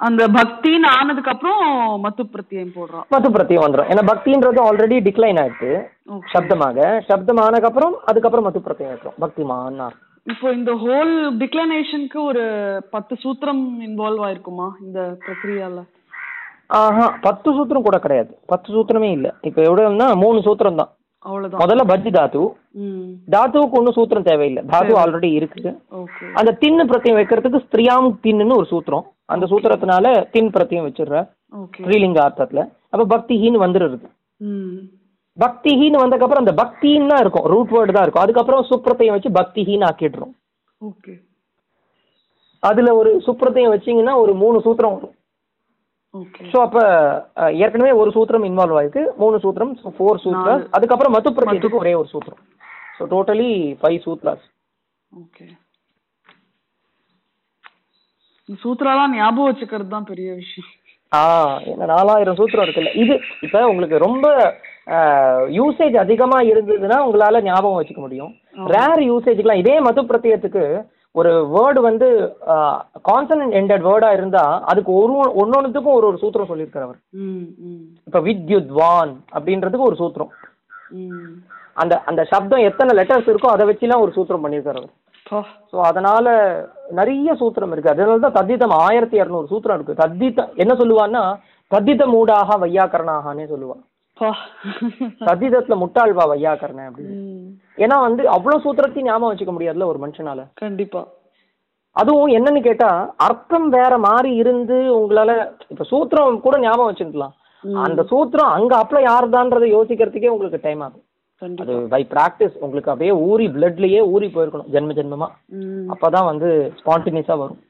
[0.00, 1.62] அந்த பக்தின்னு ஆனதுக்கு அப்புறம்
[2.04, 5.70] மத்து பிரத்தியம் போடுறான் மத்து பிரத்தியம் வந்துடும் ஏன்னா பக்தின்றது ஆல்ரெடி டிக்ளைன் ஆயிடுச்சு
[6.34, 6.78] சப்தமாக.
[7.08, 9.80] சப்தம் ஆனதுக்கப்புறம் அதுக்கப்புறம் மத்து பிரத்தியம் வைக்கிறோம் பக்திமான்
[10.32, 12.44] இப்போ இந்த ஹோல் டிக்ளனேஷனுக்கு ஒரு
[12.94, 15.82] பத்து சூத்திரம் இன்வால்வ் ஆயிருக்குமா இந்த பிரக்ரியால
[16.78, 18.32] ஆஹா பத்து சூத்திரம் கூட கிடையாது.
[18.52, 19.28] பத்து சூத்திரமே இல்ல.
[19.48, 20.92] இப்ப எவ்வளவுன்னா மூணு சூத்திரம் தான்
[21.62, 22.40] முதல்ல பஜ்ஜி தாத்து.
[23.34, 24.62] தாத்துவுக்கு ஒன்றும் சூத்திரம் தேவையில்லை.
[24.72, 25.62] தாத்து ஆல்ரெடி இருக்கு.
[26.38, 29.06] அந்த தின்னு பிரத்தியம் வைக்கிறதுக்கு ஸ்திரியாம் தின்னுன்னு ஒரு சூத்திரம்.
[29.34, 31.22] அந்த சூத்திரத்தினால தின் பிரத்தியம் வச்சிடுற
[31.84, 32.62] ஸ்ரீலிங்க அர்த்தத்துல.
[32.92, 33.98] அப்ப பக்திஹீன்னு வந்துடுறது.
[35.42, 37.46] பக்திஹீன்னு வந்ததுக்கப்புறம் அந்த பக்தின்னு தான் இருக்கும்.
[37.52, 38.24] ரூட் வேர்டு தான் இருக்கும்.
[38.24, 40.32] அதுக்கப்புறம் சுப்ரத்தையும் வச்சு பக்திஹீன்னு ஆக்கிடுறோம்.
[40.90, 41.14] ஓகே.
[42.62, 45.14] அதுல ஒரு சுப்ரத்தையும் வச்சீங்கன்னா ஒரு மூணு சூத்திரம் வரும்.
[46.20, 46.42] ஓகே.
[46.52, 46.78] ஸோ அப்ப
[47.64, 49.02] ஏற்கனவே ஒரு சூத்திரம் இன்வால்வ் ஆயிருக்கு.
[49.22, 50.64] மூணு சூத்திரம் ஃபோர் சூத்திரம்.
[50.76, 52.42] அதுக்கப்புறம் மத்து பிரத்தியத்துக்கு ஒரே ஒரு சூத்திரம்.
[52.98, 54.46] So totally five Shudras.
[55.12, 55.46] Okay.
[58.48, 60.70] இந்த சூத்திராலாம் ஞாபகம் வச்சுக்கிறது தான் பெரிய விஷயம்.
[61.12, 61.20] ஆ
[61.72, 62.92] என்ன நாலாயிரம் சூத்திரம் இருக்குல்ல.
[63.02, 63.14] இது
[63.46, 64.26] இப்ப உங்களுக்கு ரொம்ப
[65.58, 68.32] யூசேஜ் அதிகமா இருந்ததுன்னா உங்களால ஞாபகம் வச்சுக்க முடியும்.
[68.74, 70.64] ரேர் யூசேஜ்க்குலாம் இதே மது பிரத்தியத்துக்கு
[71.20, 72.08] ஒரு வேர்டு வந்து
[73.08, 76.98] கான்சனன்ட் எண்டட் வேர்டா இருந்தா அதுக்கு ஒரு ஒன்னொன்னுத்துக்கும் ஒரு ஒரு சூத்திரம் சொல்லியிருக்காரு அவர்.
[78.08, 80.30] இப்ப வித்யுத்வான் அப்படின்றதுக்கு ஒரு சூத்திரம்.
[81.82, 84.94] அந்த அந்த சப்தம் எத்தனை லெட்டர்ஸ் இருக்கோ அதை வச்சுலாம் ஒரு சூத்திரம் பண்ணியிருக்காரு அவர்.
[85.70, 86.26] ஸோ அதனால
[86.98, 87.94] நிறைய சூத்திரம் இருக்கு.
[87.94, 90.00] அதனால தான் தத்திதம் ஆயிரத்தி இரநூறு சூத்திரம் இருக்கு.
[90.04, 91.24] தத்தித்த என்ன சொல்லுவான்னா
[91.70, 93.84] தத்தித மூடாக வையாக்கரணாகனே சொல்லுவான்
[94.16, 94.28] பா.
[95.20, 97.16] தத்திதத்துல முட்டாள்வா வையாக்கரண அப்படின்னு.
[97.24, 97.48] ம்.
[97.78, 100.42] ஏன்னா வந்து அவ்வளவு சூத்திரத்தையும் ஞாபகம் வச்சுக்க முடியாதுல்ல ஒரு மனுஷனால.
[100.54, 101.02] கண்டிப்பா.
[101.96, 102.88] அதுவும் என்னன்னு கேட்டா
[103.26, 105.32] அர்த்தம் வேற மாதிரி இருந்து உங்களால
[105.68, 107.34] இப்ப சூத்திரம் கூட ஞாபகம் வச்சுக்கலாம்.
[107.84, 111.04] அந்த சூத்திரம் அங்க அப்ளை யாருதான்றதை யோசிக்கிறதுக்கே உங்களுக்கு டைம் ஆகும்.
[111.62, 115.28] அது பை பிராக்டிஸ் உங்களுக்கு அப்படியே ஊறி பிளட்லயே ஊறி போயிருக்கணும் ஜென்ம ஜென்மமா.
[115.92, 116.48] அப்பதான் வந்து
[116.78, 117.60] ஸ்பான்டினியஸா வரும்.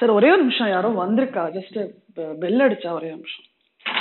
[0.00, 1.78] சார் ஒரே ஒரு நிமிஷம் யாரோ வந்திருக்கா ஜஸ்ட்
[2.40, 3.48] பெல் அடிச்சா ஒரு நிமிஷம்
[3.86, 3.92] ஆ,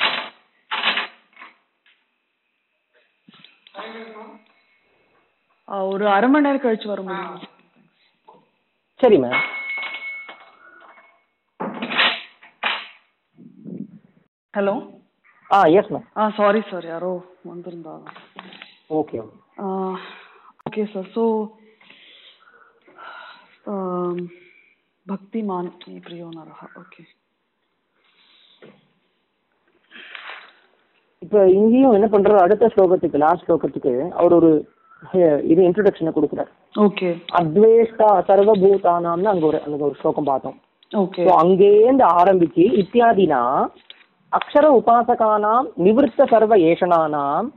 [5.87, 7.37] ஒரு அரை மணி நேரம் கழிச்சு வர முடியுமா
[8.99, 9.41] சரி மேம்.
[14.53, 14.73] ஹலோ?
[15.49, 16.05] ஆ எஸ் மேம்.
[16.17, 17.11] ஆ சாரி சார் யாரோ
[17.51, 18.07] வந்திருந்தாங்க.
[18.99, 19.17] ஓகே
[20.65, 21.23] ஓகே சார் ஸோ
[25.07, 25.69] பக்திமான்
[26.05, 27.03] பிரியோ நரஹ ஓகே
[31.21, 32.37] இப்போ இங்கேயும் என்ன பண்றாரு?
[32.37, 34.51] அடுத்த ஸ்லோகத்துக்கு லாஸ்ட் ஸ்லோகத்துக்கு அவர் ஒரு
[35.43, 36.51] இது இன்ட்ரடக்ஷனை கொடுக்குறாரு.
[36.79, 37.09] ஓகே.
[37.39, 40.57] அத்வேஷ்டா சர்வபூதானாம்னு அங்க ஒரு அங்க ஒரு ஸ்லோகம் பார்த்தோம்.
[40.91, 41.23] ஓகே.
[41.43, 43.41] அங்கேருந்து ஆரம்பிச்சு இத்தியாதினா
[44.31, 47.47] அக்ஷர உபாசகானாம் நிவிருத்த சர்வ ஏஷனானாம்.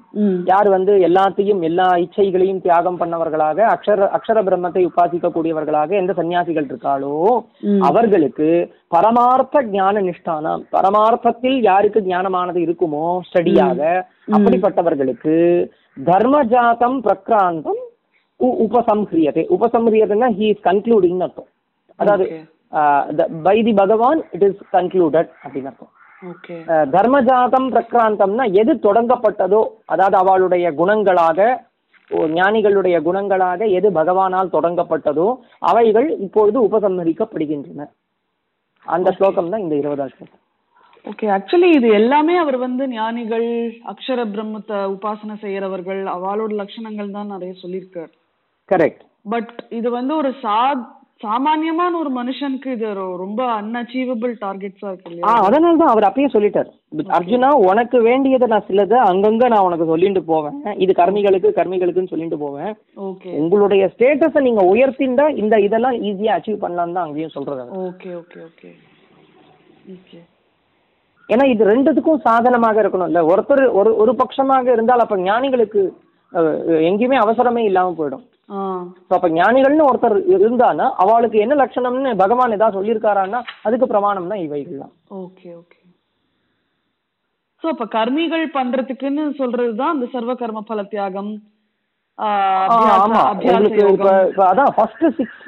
[0.44, 7.44] யார் வந்து எல்லாத்தையும் எல்லா இச்சைகளையும் தியாகம் பண்ணவர்களாக அக்ஷர அக்ஷர பிரம்மத்தை உபாசிக்க கூடியவர்களாக எந்த சன்னியாசிகள் இருக்காளோ.
[7.80, 10.62] அவர்களுக்கு பரமார்த்த ஞான நிஷ்டானம்.
[10.72, 15.70] பரமார்த்தத்தில் யாருக்கு ஞானமானது இருக்குமோ ஸ்டடியாக அப்படிப்பட்டவர்களுக்கு
[16.04, 17.82] தர்மஜாதம் பிரக்ராந்தம்
[18.40, 19.46] உபசம்ஹ்ரியதே.
[19.58, 21.50] உபசம்ஹ்ரியதுன்னா ஹி இஸ் கன்க்ளூடிங் அர்த்தம்.
[21.96, 22.40] அதாவது.
[23.42, 25.92] பை தி பகவான் இட் இஸ் கன்க்ளூடட் அப்படின்னு அர்த்தம்.
[26.94, 29.62] தர்மஜாதம் பிரக்ராந்தம்னா எது தொடங்கப்பட்டதோ
[29.92, 31.48] அதாவது அவளுடைய குணங்களாக
[32.38, 35.28] ஞானிகளுடைய குணங்களாக எது பகவானால் தொடங்கப்பட்டதோ
[35.70, 37.86] அவைகள் இப்பொழுது உபசம்ஹரிக்கப்படுகின்றன.
[38.86, 40.40] அந்த ஸ்லோகம் தான் இந்த இருபதாம் ஸ்லோகம்.
[41.10, 43.48] ஓகே ஆக்சுவலி இது எல்லாமே அவர் வந்து ஞானிகள்
[43.92, 48.12] அக்ஷர பிரம்மத்தை உபாசனை செய்யறவர்கள் அவளோட லட்சணங்கள் தான் நிறைய சொல்லியிருக்காரு.
[48.68, 49.02] கரெக்ட்
[49.32, 50.58] பட் இது வந்து ஒரு சா
[51.24, 52.88] சாமானியமான ஒரு மனுஷனுக்கு இது
[53.22, 56.70] ரொம்ப அன்அச்சீவபிள் டார்கெட்ஸா இருக்கு அதனால தான் அவர் அப்பயே சொல்லிட்டார்.
[57.18, 60.56] அர்ஜுனா உனக்கு வேண்டியதை நான் சிலதை அங்கங்க நான் உனக்கு சொல்லிட்டு போவேன்.
[60.84, 62.72] இது கர்மிகளுக்கு கர்மிகளுக்குன்னு சொல்லிட்டு போவேன்.
[63.08, 63.32] ஓகே.
[63.42, 67.72] உங்களுடைய ஸ்டேட்டஸை நீங்க உயர்த்திண்டா இந்த இதெல்லாம் ஈஸியா அச்சீவ் பண்ணலாம் தான் அங்கேயும் அவர்.
[67.88, 68.70] Okay okay okay.
[69.96, 70.20] ஓகே.
[71.28, 73.20] ஏன்னா இது ரெண்டுத்துக்கும் சாதனமாக இருக்கணும்ல.
[73.32, 75.82] ஒருத்தர் ஒரு ஒரு பட்சமாக இருந்தால் அப்ப ஞானிகளுக்கு
[76.88, 78.24] எங்கேயுமே அவசரமே இல்லாம போயிடும்.
[79.16, 85.48] அப்ப ஞானிகள்னு ஒருத்தர் இருந்தானா அவளுக்கு என்ன லட்சணம்னு பகவான் ஏதாவது சொல்லியிருக்காரான்னா அதுக்கு பிரமாணம் தான் இவைகள்லாம் ஓகே
[85.60, 85.78] ஓகே.
[87.62, 91.32] சோ அப்ப கர்மிகள் பண்றதுக்குன்னு சொல்றதுதான் அந்த சர்வ கர்ம பல தியாகம்
[94.48, 95.46] அதான் ஃபர்ஸ்ட் சிக்ஸ்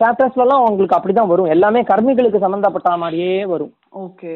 [0.00, 1.52] சாப்டர்ஸ்ல எல்லாம் உங்களுக்கு அப்படிதான் வரும்.
[1.54, 3.72] எல்லாமே கர்மிகளுக்கு சம்பந்தப்பட்ட மாதிரியே வரும்.
[4.06, 4.34] ஓகே.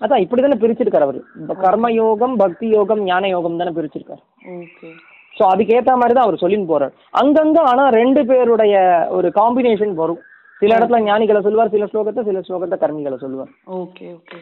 [0.00, 1.18] அதான் இப்படி தானே பிரிச்சிருக்காரு அவர்.
[1.40, 4.22] இந்த கர்ம யோகம் பக்தி யோகம் ஞான யோகம் தானே பிரிச்சிருக்காரு.
[4.56, 4.88] ஓகே.
[5.36, 6.94] ஸோ அதுக்கேற்ற மாதிரி தான் அவர் சொல்லின்னு போறார்.
[7.20, 8.74] அங்கங்க ஆனா ரெண்டு பேருடைய
[9.18, 10.20] ஒரு காம்பினேஷன் வரும்.
[10.62, 13.50] சில இடத்துல ஞானிகளை சொல்லுவார் சில ஸ்லோகத்தை சில ஸ்லோகத்தை கர்மிகளை சொல்லுவார்.
[13.80, 14.38] Okay okay.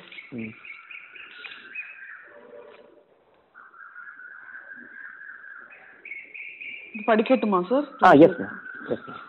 [7.08, 8.56] படிக்கட்டுமா சார் ஆ எஸ் மேம்
[8.94, 9.23] எஸ் மேம்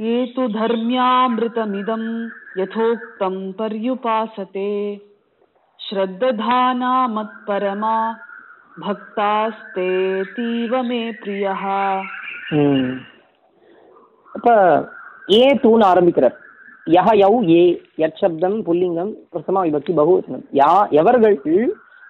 [0.00, 2.02] ये तु धर्म्यामृतमिदं
[2.58, 4.70] यथोक्तं पर्युपासते
[5.80, 7.96] श्रद्दधाना मत्परमा
[8.76, 11.62] भक्तास्तेऽतीव मे प्रियः
[12.56, 12.92] ம்
[14.34, 14.54] இப்போ
[15.30, 16.36] ஏ தூன்னு ஆரம்பிக்கிறார்
[16.86, 17.62] யஹ யௌ ஏ
[18.02, 20.70] யற்சப்தம் புல்லிங்கம் பிரசமா விபக்தி பகுவச்சனம் யா
[21.00, 21.36] எவர்கள்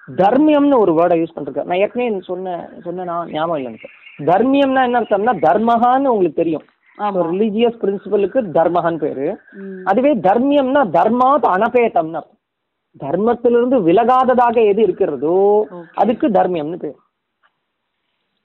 [0.09, 3.89] தர்மியம்னு ஒரு வேர்டை யூஸ் பண்ணிருக்காரு நான் ஏற்கனவே சொன்ன சொன்ன நான் ஞாபகம் இல்லை எனக்கு
[4.27, 9.40] தர்மியம்னா என்ன அர்த்தம்னா தர்மஹான்னு உங்களுக்கு தெரியும் ஆமா ரிலீஜியஸ் பிரின்சிபலுக்கு தர்மஹான்னு பேரு.
[9.84, 12.14] அதுவே தர்மியம்னா தர்மாத் அனபேதம்னு.
[12.14, 12.32] அர்த்தம்
[13.00, 15.68] தர்மத்திலிருந்து விலகாததாக எது இருக்கிறதோ.
[15.94, 16.96] அதுக்கு தர்மியம்னு பேர்.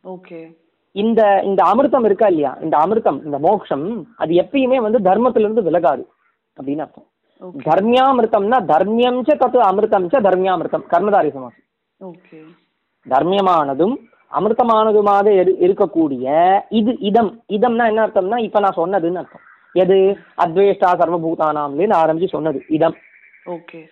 [0.05, 0.57] ஓகே.
[0.93, 2.57] இந்த இந்த அமிர்தம் இருக்கா இல்லையா?
[2.61, 6.05] இந்த அமிர்தம் இந்த மோக்ஷம் அது எப்பயுமே வந்து தர்மத்திலிருந்து விலகாது
[6.57, 7.07] அப்படின்னு அர்த்தம்.
[7.65, 11.65] தர்மியாமிருத்தம்னா தர்மியம் ச தத்து அமிர்தம் ச தர்மியாமிருத்தம் கர்மதாரி சமாசம்.
[12.05, 12.41] ஓகே.
[13.09, 13.95] தர்மியமானதும்
[14.33, 17.43] அமிர்தமானதுமாக இரு- இருக்கக்கூடிய இது இதம்.
[17.49, 19.41] இதம்னா என்ன அர்த்தம்னா இப்ப நான் சொன்னதுன்னு அர்த்தம்.
[19.73, 20.19] எது?
[20.45, 22.63] அத்வேஷ்டா சர்வபூதானாம்லேன்னு ஆரம்பிச்சு சொன்னது.
[22.69, 22.97] இதம்.
[23.47, 23.89] ஓகே.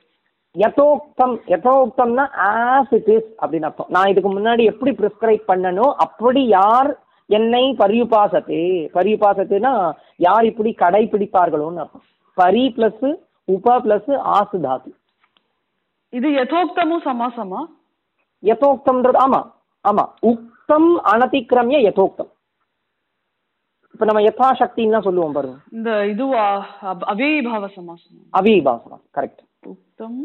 [0.59, 1.39] யதோக்தம்.
[1.47, 3.87] யதோக்தம்னா ஆஸ் இட் இஸ் அப்படின்னு அர்த்தம்.
[3.89, 12.03] நான் இதுக்கு முன்னாடி எப்படி ப்ரிஸ்கிரைப் பண்ணனோ அப்படி யார் என்னை பரியுபாசத்தே பரியுபாசத்துனா யார் இப்படி கடைபிடிப்பார்களோன்னு அர்த்தம்.
[12.35, 13.15] பரி பிளஸ்
[13.45, 14.95] உப பிளஸ் ஆசு தாத்து
[16.09, 17.65] இது யதோக்தமும் சமாசமா?
[18.43, 19.55] யதோக்தம்ன்றது ஆமா.
[19.87, 22.31] ஆமா உக்தம் அனதிக்கிரமிய யதோக்தம்.
[23.95, 25.59] இப்ப நம்ம யதாசக்தின்னு தான் சொல்லுவோம் பாருங்க.
[25.77, 26.45] இந்த இதுவா
[27.13, 30.19] அவ்யயீபாவ சமாசமா அவிபாசனம் கரெக்ட் உக்தம்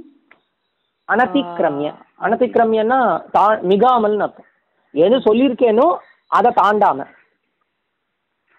[1.09, 1.89] அனதிக்கிரமிய
[2.26, 2.99] அனதிக்கிரமியன்னா
[3.36, 4.49] தா மிகாமல்னு அர்த்தம்.
[4.93, 5.88] எது சொல்லியிருக்கேனோ
[6.38, 6.99] அதை தாண்டாம.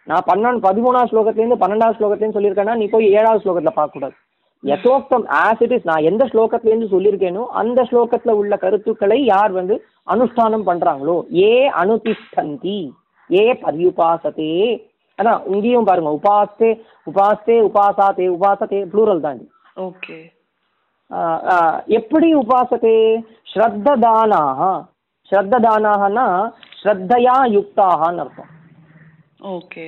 [0.06, 4.16] நான் பன்னெண்டு பதிமூணாவது ஸ்லோகத்துலேருந்து பன்னெண்டாவது ஸ்லோகத்துலேருந்து சொல்லியிருக்கேன்னா நீ போய் ஏழாவது ஸ்லோகத்தில் பார்க்கக்கூடாது.
[4.64, 9.76] யதோக்தம் ஆஸ் இட் இஸ் நான் எந்த ஸ்லோகத்துலேருந்து சொல்லியிருக்கேனோ அந்த ஸ்லோகத்தில் உள்ள கருத்துக்களை யார் வந்து
[10.08, 11.52] அனுஷ்டானம் பண்ணுறாங்களோ ஏ
[11.82, 12.78] அனுதிஷ்டந்தி
[13.30, 14.52] ஏ பரியுபாசத்தே
[15.18, 16.70] அதான் இங்கேயும் பாருங்க உபாஸ்தே
[17.06, 19.40] உபாஸ்தே உபாசாத்தே உபாசத்தே ப்ளூரல் தான்
[19.86, 20.16] ஓகே.
[21.98, 22.96] எப்படி உபாசத்தே
[23.52, 24.60] ஸ்ரத்ததானாக
[25.32, 26.26] ஸ்ரத்ததானாகனா
[26.80, 28.50] ஸ்ரத்தையா யுக்தாகன்னு அர்த்தம்.
[29.56, 29.84] ஓகே.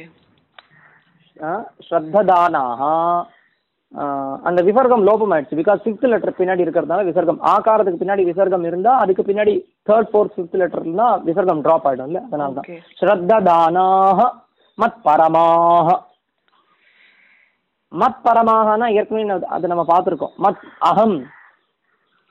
[1.86, 2.82] ஸ்ரத்ததானாக
[4.44, 9.22] அந்த விசர்க்கம் லோபம் ஆயிடுச்சு பிகாஸ் ஃபிஃப்த் லெட்டர் பின்னாடி இருக்கிறதுனால விசர்க்கம் ஆகாரத்துக்கு பின்னாடி விசர்க்கம் இருந்தா அதுக்கு
[9.24, 9.54] பின்னாடி
[9.88, 12.78] தேர்ட் ஃபோர்த் ஃபிஃப்த் லெட்டர் இருந்தா விசர்க்கம் ட்ராப் ஆயிடும்ல அதனால தான் Okay.
[12.98, 14.20] ஸ்ரத்ததானாக
[14.78, 15.88] மத் பரமாக
[17.92, 19.24] மத் பரமாகனா ஏற்கனவே
[19.54, 20.34] அதை நம்ம பார்த்துருக்கோம்.
[20.38, 21.16] மத் அகம்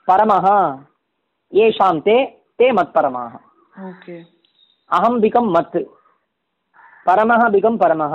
[0.08, 0.58] பரமஹா
[1.54, 2.18] ஏஷாம் தே
[2.60, 3.34] தே மத் பரமாக
[3.84, 4.16] ஓகே
[4.92, 5.78] அகம் பிகம் மத்
[7.06, 8.14] பரமஹ பிகம் பரமஹ.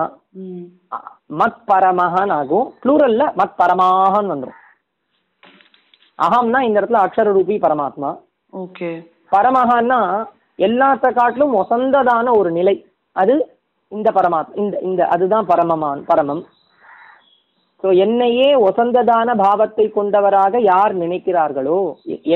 [1.41, 4.59] மத் பரமஹன்னு ஆகும் ப்ளூரல்ல மத் பரமாகன்னு வந்துடும்
[6.19, 8.11] அகம்னா இந்த இடத்துல அக்ஷர ரூபி பரமாத்மா.
[8.53, 8.91] ஓகே.
[9.33, 10.01] பரமஹன்னா
[10.59, 12.77] எல்லாத்த காட்டிலும் ஒசந்ததான ஒரு நிலை.
[13.17, 13.35] அது
[13.93, 16.43] இந்த பரமாத்மா இந்த இந்த அதுதான் பரமமான் பரமம்.
[17.85, 21.79] ஸோ என்னையே ஒசந்ததான பாவத்தை கொண்டவராக யார் நினைக்கிறார்களோ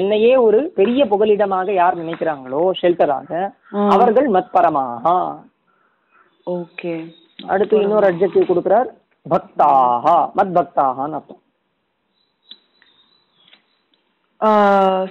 [0.00, 3.30] என்னையே ஒரு பெரிய புகலிடமாக யார் நினைக்கிறாங்களோ ஷெல்டராக.
[3.94, 5.06] அவர்கள் மத்பரமாக
[6.46, 6.94] ஓகே.
[7.52, 8.88] அடுத்து இன்னொரு அட்ஜெக்டிவ் கொடுக்குறார்
[9.32, 10.06] பக்தாக
[10.38, 11.40] மத் பக்தாகன்னு அர்த்தம்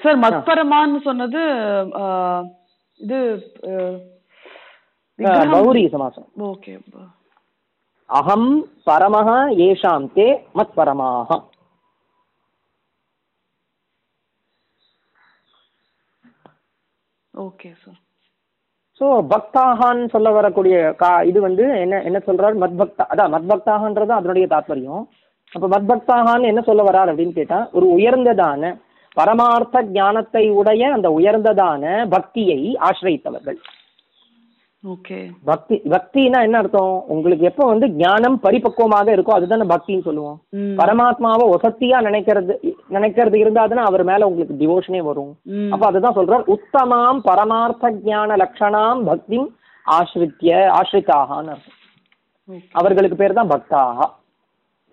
[0.03, 1.41] சார் மத்பரமான்னு சொன்னது
[3.03, 3.19] இது.
[5.53, 6.27] கௌரி சமாசம்.
[6.49, 6.73] ஓகே
[8.19, 8.49] அகம்
[8.87, 9.29] பரமஹ
[9.67, 10.27] ஏஷாம் தே
[10.59, 11.39] மத் பரமாக
[17.33, 17.99] ஓகே சார்.
[19.01, 25.03] ஸோ பக்தாகான்னு சொல்ல வரக்கூடிய கா இது வந்து என்ன என்ன சொல்கிறார் மத்பக்தா அதான் மத்பக்தாகன்றது அதனுடைய தாத்பரியம்.
[25.51, 28.71] அப்போ மத்பக்தாகான்னு என்ன சொல்ல வரார் அப்படின்னு கேட்டால் ஒரு உயர்ந்ததான
[29.17, 33.57] பரமார்த்த ஞானத்தை உடைய அந்த உயர்ந்ததான பக்தியை ஆசிரியத்தவர்கள்.
[35.49, 36.93] பக்தி பக்தினா என்ன அர்த்தம்?
[37.13, 40.37] உங்களுக்கு எப்போ வந்து ஞானம் பரிபக்குவமாக இருக்கோ அதுதானே பக்தின்னு சொல்லுவோம்.
[40.79, 42.53] பரமாத்மாவை ஒசத்தியா நினைக்கிறது
[42.95, 45.33] நினைக்கிறது இருந்தாதுன்னா அவர் மேல உங்களுக்கு டிவோஷனே வரும்.
[45.73, 49.39] அப்ப அதுதான் சொல்றார் உத்தமாம் பரமார்த்த ஞான லட்சணாம் பக்தி
[49.85, 51.55] ஆசிரித்ய ஆசிரித்தாகான்னு.
[52.79, 54.07] அவர்களுக்கு பேர் தான் பக்தாக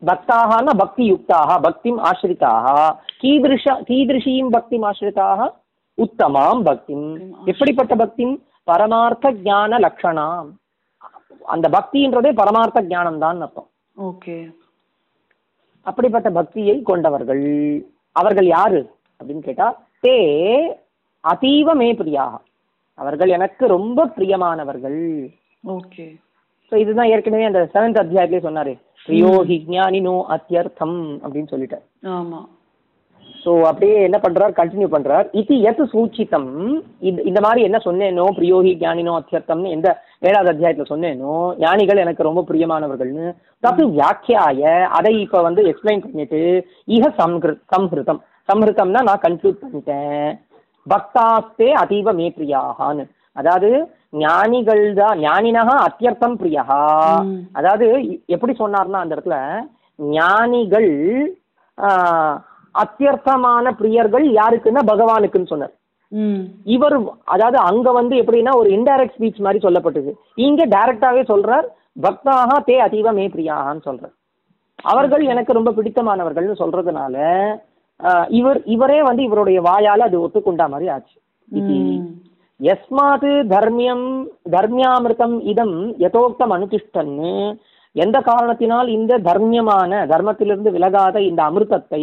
[0.02, 2.66] பக்தாகனா பக்தி யுக்தாக பக்திம் ஆசிரிதாக
[3.22, 5.48] கீதிருஷ கீதிருஷீம் பக்திம் ஆசிரிதாக
[5.98, 7.08] உத்தமாம் பக்திம்.
[7.44, 8.34] எப்படிப்பட்ட பக்திம்?
[8.68, 10.48] பரமார்த்த ஞான லட்சணாம்
[11.46, 13.68] அந்த பக்தின்றதே பரமார்த்த ஞானம் தான் அர்த்தம்.
[13.96, 14.36] ஓகே.
[15.86, 17.44] அப்படிப்பட்ட பக்தியை கொண்டவர்கள்
[18.16, 18.80] அவர்கள் யாரு?
[19.20, 19.68] அப்படின்னு கேட்டா
[20.04, 20.16] தே
[21.24, 22.36] அதீவ மே பிரியாக
[22.98, 25.00] அவர்கள் எனக்கு ரொம்ப பிரியமானவர்கள்.
[25.76, 26.06] ஓகே.
[26.72, 28.72] ஸோ இதுதான் ஏற்கனவே அந்த செவன்த் அத்தியாயத்திலே சொன்னாரு.
[29.08, 31.84] பிரியோ ஹி ஞானினோ அத்தியர்த்தம் அப்படின்னு சொல்லிட்டார்
[32.16, 32.40] ஆமா.
[33.42, 34.52] ஸோ அப்படியே என்ன பண்றார்?
[34.58, 35.26] கண்டினியூ பண்றார்.
[35.40, 36.48] இது எது சூச்சிதம்
[37.08, 39.88] இந்த இந்த மாதிரி என்ன சொன்னேனோ பிரியோஹி ஞானினோ அத்தியர்த்தம்னு எந்த
[40.28, 41.34] ஏழாவது அத்தியாயத்துல சொன்னேனோ
[41.64, 43.26] ஞானிகள் எனக்கு ரொம்ப பிரியமானவர்கள்னு
[43.62, 44.62] தத்து வியாக்கியாய
[44.98, 46.40] அதை இப்ப வந்து எக்ஸ்பிளைன் பண்ணிட்டு
[46.96, 48.20] இஹ சம்ஹிருத் சம்ஹிருதம்.
[48.50, 50.28] சம்ஹிருதம்னா நான் கன்க்ளூட் பண்ணிட்டேன்.
[50.86, 53.04] பக்தாஸ்தே அதீவ மே பிரியாகான்னு
[53.36, 53.70] அதாவது
[54.22, 56.62] ஞானிகள் தான் ஞானினகா அத்தியர்த்தம் பிரியா.
[57.58, 57.86] அதாவது
[58.34, 59.36] எப்படி சொன்னார்னா அந்த இடத்துல
[59.98, 60.90] ஞானிகள்
[62.82, 65.74] அத்தியர்த்தமான பிரியர்கள் யாருக்குன்னா பகவானுக்குன்னு சொன்னார்.
[66.66, 70.10] இவர் அதாவது அங்க வந்து எப்படின்னா ஒரு இன்டைரக்ட் ஸ்பீச் மாதிரி சொல்லப்பட்டது.
[70.46, 71.66] இங்க டைரக்டாவே சொல்றார்
[72.02, 74.14] பக்தாக தே அதீவ மே பிரியாகான்னு சொல்றார்.
[74.84, 77.16] அவர்கள் எனக்கு ரொம்ப பிடித்தமானவர்கள்னு சொல்றதுனால
[78.30, 81.16] இவர் இவரே வந்து இவருடைய வாயால அது ஒத்துக்கொண்டா மாதிரி ஆச்சு.
[81.48, 82.02] ம்.
[82.60, 84.06] யஸ்மாத் தர்மியம்
[84.50, 87.32] தர்மியாமிருதம் இதம் யதோக்தம் அனுதிஷ்டன்னு
[87.96, 92.02] எந்த காரணத்தினால் இந்த தர்மியமான தர்மத்திலிருந்து விலகாத இந்த அமிர்தத்தை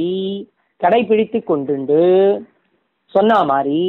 [0.81, 2.03] கடைபிடித்து கொண்டுண்டு.
[3.13, 3.81] சொன்ன மாதிரி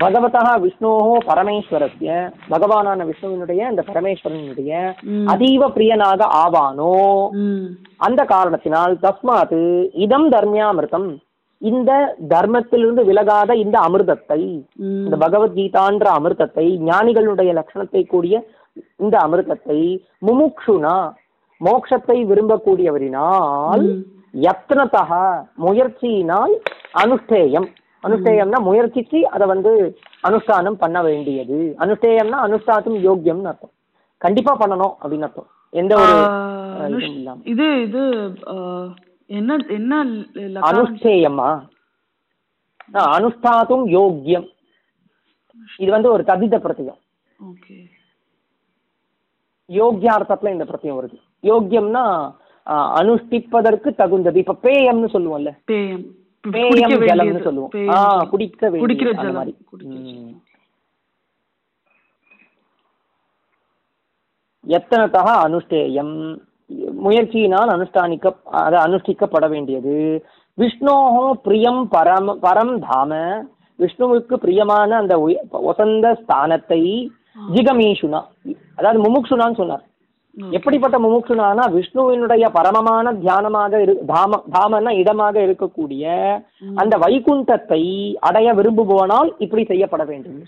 [0.00, 2.16] பகவதா விஷ்ணோஹோ பரமேஸ்வரஸ்ய
[2.52, 4.70] பகவானான விஷ்ணுவினுடைய இந்த பரமேஸ்வரனுடைய.
[5.32, 6.96] அதீவ பிரியனாக ஆவானோ?
[8.06, 9.60] அந்த காரணத்தினால் தஸ்மாத்
[10.06, 11.08] இதம் தர்மியாமிருதம்.
[11.62, 11.90] இந்த
[12.32, 14.40] தர்மத்திலிருந்து விலகாத இந்த அமிர்தத்தை
[15.04, 18.34] இந்த பகவத்கீதான்ற அமிர்தத்தை ஞானிகளுடைய லட்சணத்தை கூடிய
[19.02, 19.78] இந்த அமிர்தத்தை
[20.26, 20.96] முமுக்ஷுனா
[21.60, 23.84] மோட்சத்தை விரும்பக்கூடியவரினால்.
[24.46, 25.02] யத்னதா
[25.64, 26.54] முயற்சியினால்
[27.02, 27.68] அனுஷ்டேயம்.
[28.04, 29.72] அனுஷ்டேயம்னா முயற்சிச்சு அதை வந்து
[30.28, 31.58] அனுஷ்டானம் பண்ண வேண்டியது.
[31.84, 33.74] அனுஷ்டேயம்னா அனுஷ்டாத்தும் யோக்கியம்னு அர்த்தம்.
[34.24, 35.48] கண்டிப்பா பண்ணணும் அப்படின்னு அர்த்தம்.
[35.80, 36.14] எந்த ஒரு
[37.52, 38.02] இது இது
[39.30, 39.92] என்ன என்ன?
[40.70, 41.50] அனுஷ்டேயமா?
[43.16, 44.46] அனுஷ்டாத்தும் யோக்கியம்
[45.82, 47.00] இது வந்து ஒரு ததித பிரத்தியம்.
[49.68, 51.18] யோக்கியார்த்தத்துல இந்த பிரத்தியம் வருது.
[51.50, 52.04] யோக்கியம்னா
[52.70, 54.38] அனுஷ்டிப்பதற்கு தகுந்தது.
[54.38, 55.58] இப்ப பேயம்னு சொல்லுவோம்ல.
[55.64, 56.02] பேயம்.
[56.42, 57.42] ஜலம்னு.
[57.42, 57.68] சொல்லுவோம்.
[57.68, 57.94] பேயம்.
[57.94, 59.56] ஆ குடிக்க குடிக்கிற அந்த மாதிரி.
[59.72, 60.04] குடிக்கிற ம்.
[60.04, 60.42] ஜலம்.
[64.66, 66.38] எத்தனத்தா அனுஷ்டேயம்?
[67.04, 70.24] முயற்சியினால் அனுஷ்டானிக்க அது அனுஷ்டிக்கப்பட வேண்டியது.
[70.58, 73.42] விஷ்ணோஹோ பிரியம் பரம் பரம் தாம.
[73.78, 77.08] விஷ்ணுவுக்கு பிரியமான அந்த வசந்த ஸ்தானத்தை
[77.52, 78.22] ஜிகமீஷுனா.
[78.76, 79.84] அதாவது முமுக்ஷுனான்னு சொன்னார்.
[80.56, 86.04] எப்படிப்பட்ட முமுட்சுனானா விஷ்ணுவினுடைய பரமமான தியானமாக இரு தாம தாமன்னா இடமாக இருக்கக்கூடிய
[86.76, 87.82] அந்த வைகுண்டத்தை
[88.28, 90.40] அடைய விரும்புபவனால் இப்படி செய்யப்பட வேண்டும்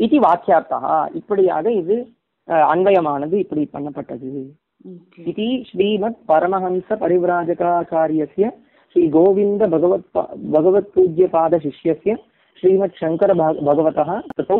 [0.00, 0.80] இது வாக்கியார்த்தா
[1.18, 1.96] இப்படியாக இது
[2.68, 4.30] அன்வயமானது இப்படி பண்ணப்பட்டது.
[5.30, 8.46] இது ஸ்ரீமத் பரமஹம்ச பரிவிராஜகாச்சாரியசிய
[8.96, 10.06] ஸ்ரீ கோவிந்த பகவத்
[10.54, 12.14] பகவத் பூஜ்ய பாத சிஷ்யசிய
[12.62, 13.30] ஸ்ரீமத் சங்கர
[13.68, 14.58] பகவதா ததோ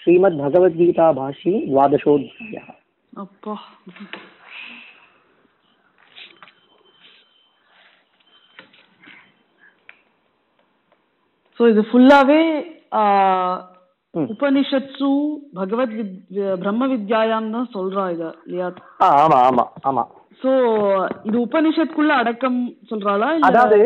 [0.00, 2.64] ஸ்ரீமத் பகவத்கீதா பாஷி துவாதசோத்யா
[3.12, 3.54] அப்பா.
[11.60, 12.42] ஸோ இது ஃபுல்லாவே
[14.14, 14.26] ம்.
[14.32, 15.08] உபனிஷத்சு
[15.56, 16.14] பகவத் வித்
[16.62, 18.68] பிரம்ம வித்யாயாம் தான் சொல்றா இத இல்லையா?
[19.08, 20.04] ஆமா ஆமா ஆமா.
[20.42, 20.50] சோ
[21.28, 22.58] இது உபனிஷத்துக்குள்ள அடக்கம்
[22.90, 23.78] சொல்றாளா அதாவது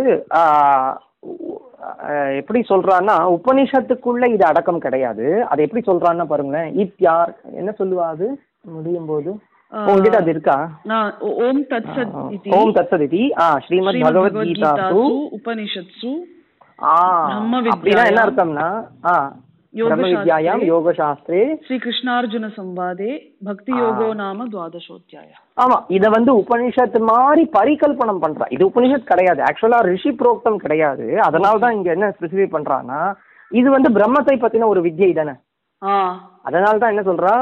[2.41, 5.27] எப்படி சொல்றான்னா உபனிஷத்துக்குள்ள இது அடக்கம் கிடையாது.
[5.51, 6.69] அது எப்படி சொல்றான்னா பாருங்களேன்.
[6.85, 8.29] இத்யார் என்ன சொல்லுவா அது?
[8.65, 9.31] முடியும் போது
[9.73, 10.57] உங்ககிட்ட அது இருக்கா?
[11.45, 12.51] ஓம் தத் சத் இதி.
[12.57, 15.05] ஓம் தத்சதிதி ஆ ஸ்ரீமத் பகவத்கீதா பகவத்கீதாசு
[15.39, 16.11] உபனிஷத்சு.
[16.91, 16.99] ஆ
[17.29, 18.27] பிரம்ம அப்படின்னா என்ன வித்யாயாம்.
[18.27, 18.69] அர்த்தம்னா?
[19.11, 19.15] ஆ
[19.75, 21.43] பிரம்ம யோகசாஸ்திரே வித்யாயாம் யோகசாஸ்திரே.
[21.67, 23.13] ஸ்ரீ கிருஷ்ணார்ஜுன சம்வாதே
[23.49, 25.31] பக்தி யோகோ நாம துவாதசோத்தியாய
[25.65, 28.47] ஆமா இத வந்து உபனிஷத் மாதிரி பரிகல்பனம் பண்றா.
[28.57, 29.41] இது உபனிஷத் கிடையாது.
[29.49, 31.07] ஆக்சுவலா ரிஷி புரோக்தம் கிடையாது.
[31.29, 33.01] அதனால தான் இங்க என்ன ஸ்பெசிஃபை பண்றான்னா
[33.51, 35.35] இது வந்து பிரம்மத்தை பத்தின ஒரு வித்யை தானே.
[36.43, 37.35] அதனால தான் என்ன சொல்றா?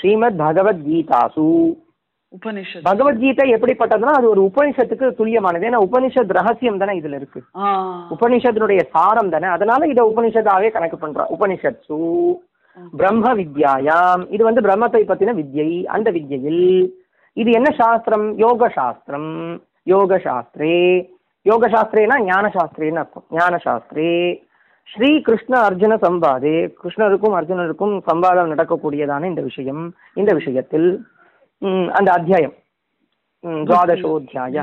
[0.00, 1.46] ஸ்ரீமத் பகவத் கீதாசு.
[2.38, 2.82] உபனிஷத்.
[2.82, 5.64] பகவத்கீதை எப்படிப்பட்டதுன்னா அது ஒரு உபனிஷத்துக்கு துல்லியமானது.
[5.68, 7.42] ஏன்னா உபனிஷத் ரகசியம் தானே இதுல இருக்கு.
[8.14, 9.46] உபனிஷத்தினுடைய சாரம் தானே.
[9.46, 11.24] அதனால இதை உபனிஷத்தாவே கணக்கு பண்றா.
[11.38, 11.98] உபனிஷத்சு
[12.96, 14.26] பிரம்ம வித்யாயாம்.
[14.28, 16.90] இது வந்து பிரம்மத்தை பத்தின வித்யை அந்த வித்யையில்.
[17.32, 18.38] இது என்ன சாஸ்திரம்?
[18.38, 19.62] யோக சாஸ்திரம்.
[19.82, 21.10] யோக சாஸ்திரே
[21.42, 23.24] யோக சாஸ்திரேனா ஞான சாஸ்திரேன்னு அர்த்தம்.
[23.30, 24.42] ஞான சாஸ்திரே
[24.90, 26.54] ஸ்ரீ கிருஷ்ண அர்ஜுன சம்பாதே.
[26.80, 29.82] கிருஷ்ணருக்கும் அர்ஜுனருக்கும் சம்பாதம் நடக்கக்கூடியதான இந்த விஷயம்.
[30.20, 30.88] இந்த விஷயத்தில்
[31.98, 32.54] அந்த அத்தியாயம்.
[33.68, 34.56] துவாதசோத்தியாய.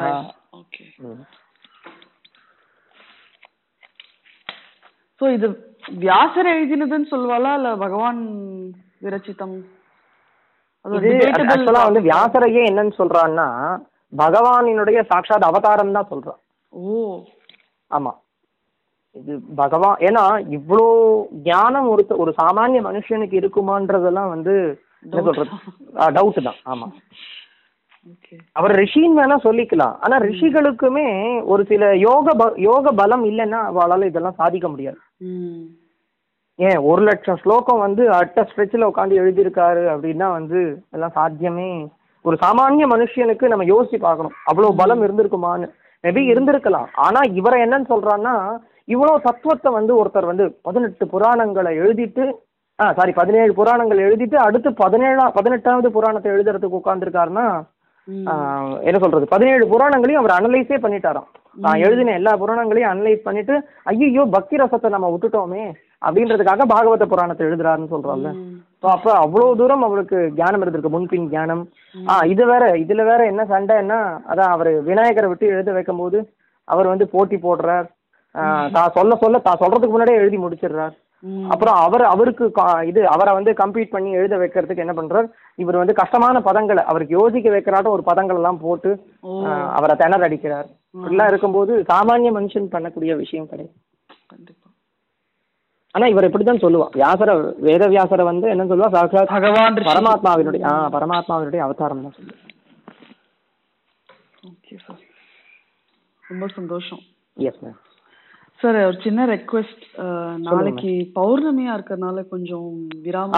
[5.20, 5.48] சோ இது
[6.04, 8.20] வியாசர் எழுதினதுன்னு சொல்லுவாளா இல்ல பகவான்
[9.06, 9.58] விரச்சிதம்
[10.98, 11.10] இது
[11.54, 12.02] ஆக்சுவலா வந்து.
[12.10, 13.48] வியாசரையே என்னன்னு சொல்றான்னா
[14.14, 16.40] பகவானினுடைய சாட்சாத் அவதாரம் தான் சொல்றான்.
[16.74, 17.24] ஓ.
[17.92, 18.12] ஆமா.
[19.20, 20.24] இது பகவான் ஏன்னா
[20.58, 20.88] இவ்வளோ
[21.50, 24.54] ஞானம் ஒரு ஒரு சாமானிய மனுஷனுக்கு இருக்குமான்றதெல்லாம் வந்து
[25.06, 25.58] என்ன சொல்றது?
[26.18, 26.60] டவுட் தான்.
[26.74, 26.88] ஆமா.
[28.60, 29.96] அவர் ரிஷின்னு வேணா சொல்லிக்கலாம்.
[30.04, 31.08] ஆனா ரிஷிகளுக்குமே
[31.54, 32.36] ஒரு சில யோக
[32.68, 35.00] யோக பலம் இல்லைன்னா அவளால இதெல்லாம் சாதிக்க முடியாது.
[36.60, 36.80] ஏன்?
[36.90, 40.62] ஒரு லட்சம் ஸ்லோகம் வந்து அட்ட ஸ்ட்ரெச்சில் உட்காந்து எழுதியிருக்காரு அப்படின்னா வந்து
[40.96, 41.72] எல்லாம் சாத்தியமே.
[42.26, 44.38] ஒரு சாமானிய மனுஷனுக்கு நம்ம யோசிச்சு பார்க்கணும்.
[44.52, 45.68] அவ்வளோ பலம் இருந்திருக்குமான்னு.
[46.04, 46.90] மேபி இருந்திருக்கலாம்.
[47.06, 48.34] ஆனா இவரை என்னன்னு சொல்றான்னா
[48.88, 52.26] இவ்வளோ தத்துவத்தை வந்து ஒருத்தர் வந்து பதினெட்டு புராணங்களை எழுதிட்டு
[52.80, 57.46] ஆ சாரி பதினேழு புராணங்கள் எழுதிட்டு அடுத்து பதினேழாம் பதினெட்டாவது புராணத்தை எழுதுறதுக்கு உட்காந்துருக்காருன்னா.
[58.88, 59.26] என்ன சொல்றது?
[59.34, 61.28] பதினேழு புராணங்களையும் அவர் அனலைஸே பண்ணிட்டாராம்.
[61.56, 63.56] நான் எழுதின எல்லா புராணங்களையும் அனலைஸ் பண்ணிட்டு
[63.92, 65.64] ஐயோ பக்தி ரசத்தை நம்ம விட்டுட்டோமே
[66.08, 68.32] அப்படின்றதுக்காக பாகவத புராணத்தை எழுதுறாருன்னு சொல்றோம்ல.
[68.40, 68.56] ம்.
[68.82, 71.64] ஸோ அப்போ அவ்வளோ தூரம் அவருக்கு ஞானம் இருந்திருக்கு முன்பின் ஞானம்.
[72.10, 74.00] ஆ இது வேற இதுல வேற என்ன சண்டைன்னா
[74.32, 76.20] அதான் அவர் விநாயகரை விட்டு எழுத வைக்கும்போது
[76.68, 77.88] அவர் வந்து போட்டி போடுறார்.
[78.76, 80.96] தான் சொல்ல சொல்ல தான் சொல்றதுக்கு முன்னாடியே எழுதி முடிச்சிடுறார்.
[81.54, 82.46] அப்புறம் அவர் அவருக்கு
[82.90, 85.28] இது அவரை வந்து கம்ப்ளீட் பண்ணி எழுத வைக்கிறதுக்கு என்ன பண்றார்?
[85.64, 88.92] இவர் வந்து கஷ்டமான பதங்களை அவருக்கு யோசிக்க வைக்கிறாட்டும் ஒரு பதங்கள் எல்லாம் போட்டு
[89.78, 90.68] அவரை திணற அடிக்கிறார்.
[90.96, 93.76] இப்படிலாம் இருக்கும்போது சாமானிய மனுஷன் பண்ணக்கூடிய விஷயம் கிடையாது.
[95.96, 97.36] ஆனா இவர் இப்படிதான் சொல்லுவா வியாசர
[97.68, 99.78] வேத வியாசரை வந்து என்ன சொல்லுவா சாட்சாத் பகவான்.
[99.90, 102.38] பரமாத்மாவினுடைய ஆ பரமாத்மாவினுடைய அவதாரம் தான் சொல்லுவா
[104.52, 105.04] ஓகே சார்
[106.24, 107.02] ரொம்ப சந்தோஷம்.
[107.38, 107.80] எஸ் மேம்
[108.62, 109.84] சார் ஒரு சின்ன ரெக்வெஸ்ட்
[110.48, 112.70] நாளைக்கு பௌர்ணமியா இருக்கிறதுனால கொஞ்சம்
[113.06, 113.36] விராமம்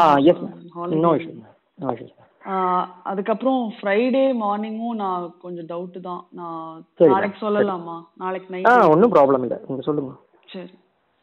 [3.12, 6.22] அதுக்கப்புறம் ஃப்ரைடே மார்னிங்கும் நான் கொஞ்சம் டவுட் தான்.
[6.40, 7.98] நான் நாளைக்கு சொல்லலாமா?
[8.24, 9.58] நாளைக்கு நைட் ஒன்றும் ப்ராப்ளம் இல்லை.
[9.68, 10.14] நீங்கள் சொல்லுங்க.
[10.54, 10.72] சரி.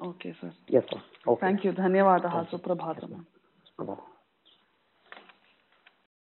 [0.01, 3.25] Okay sir yes sir thank you தன்யவாதா Suprabhatam.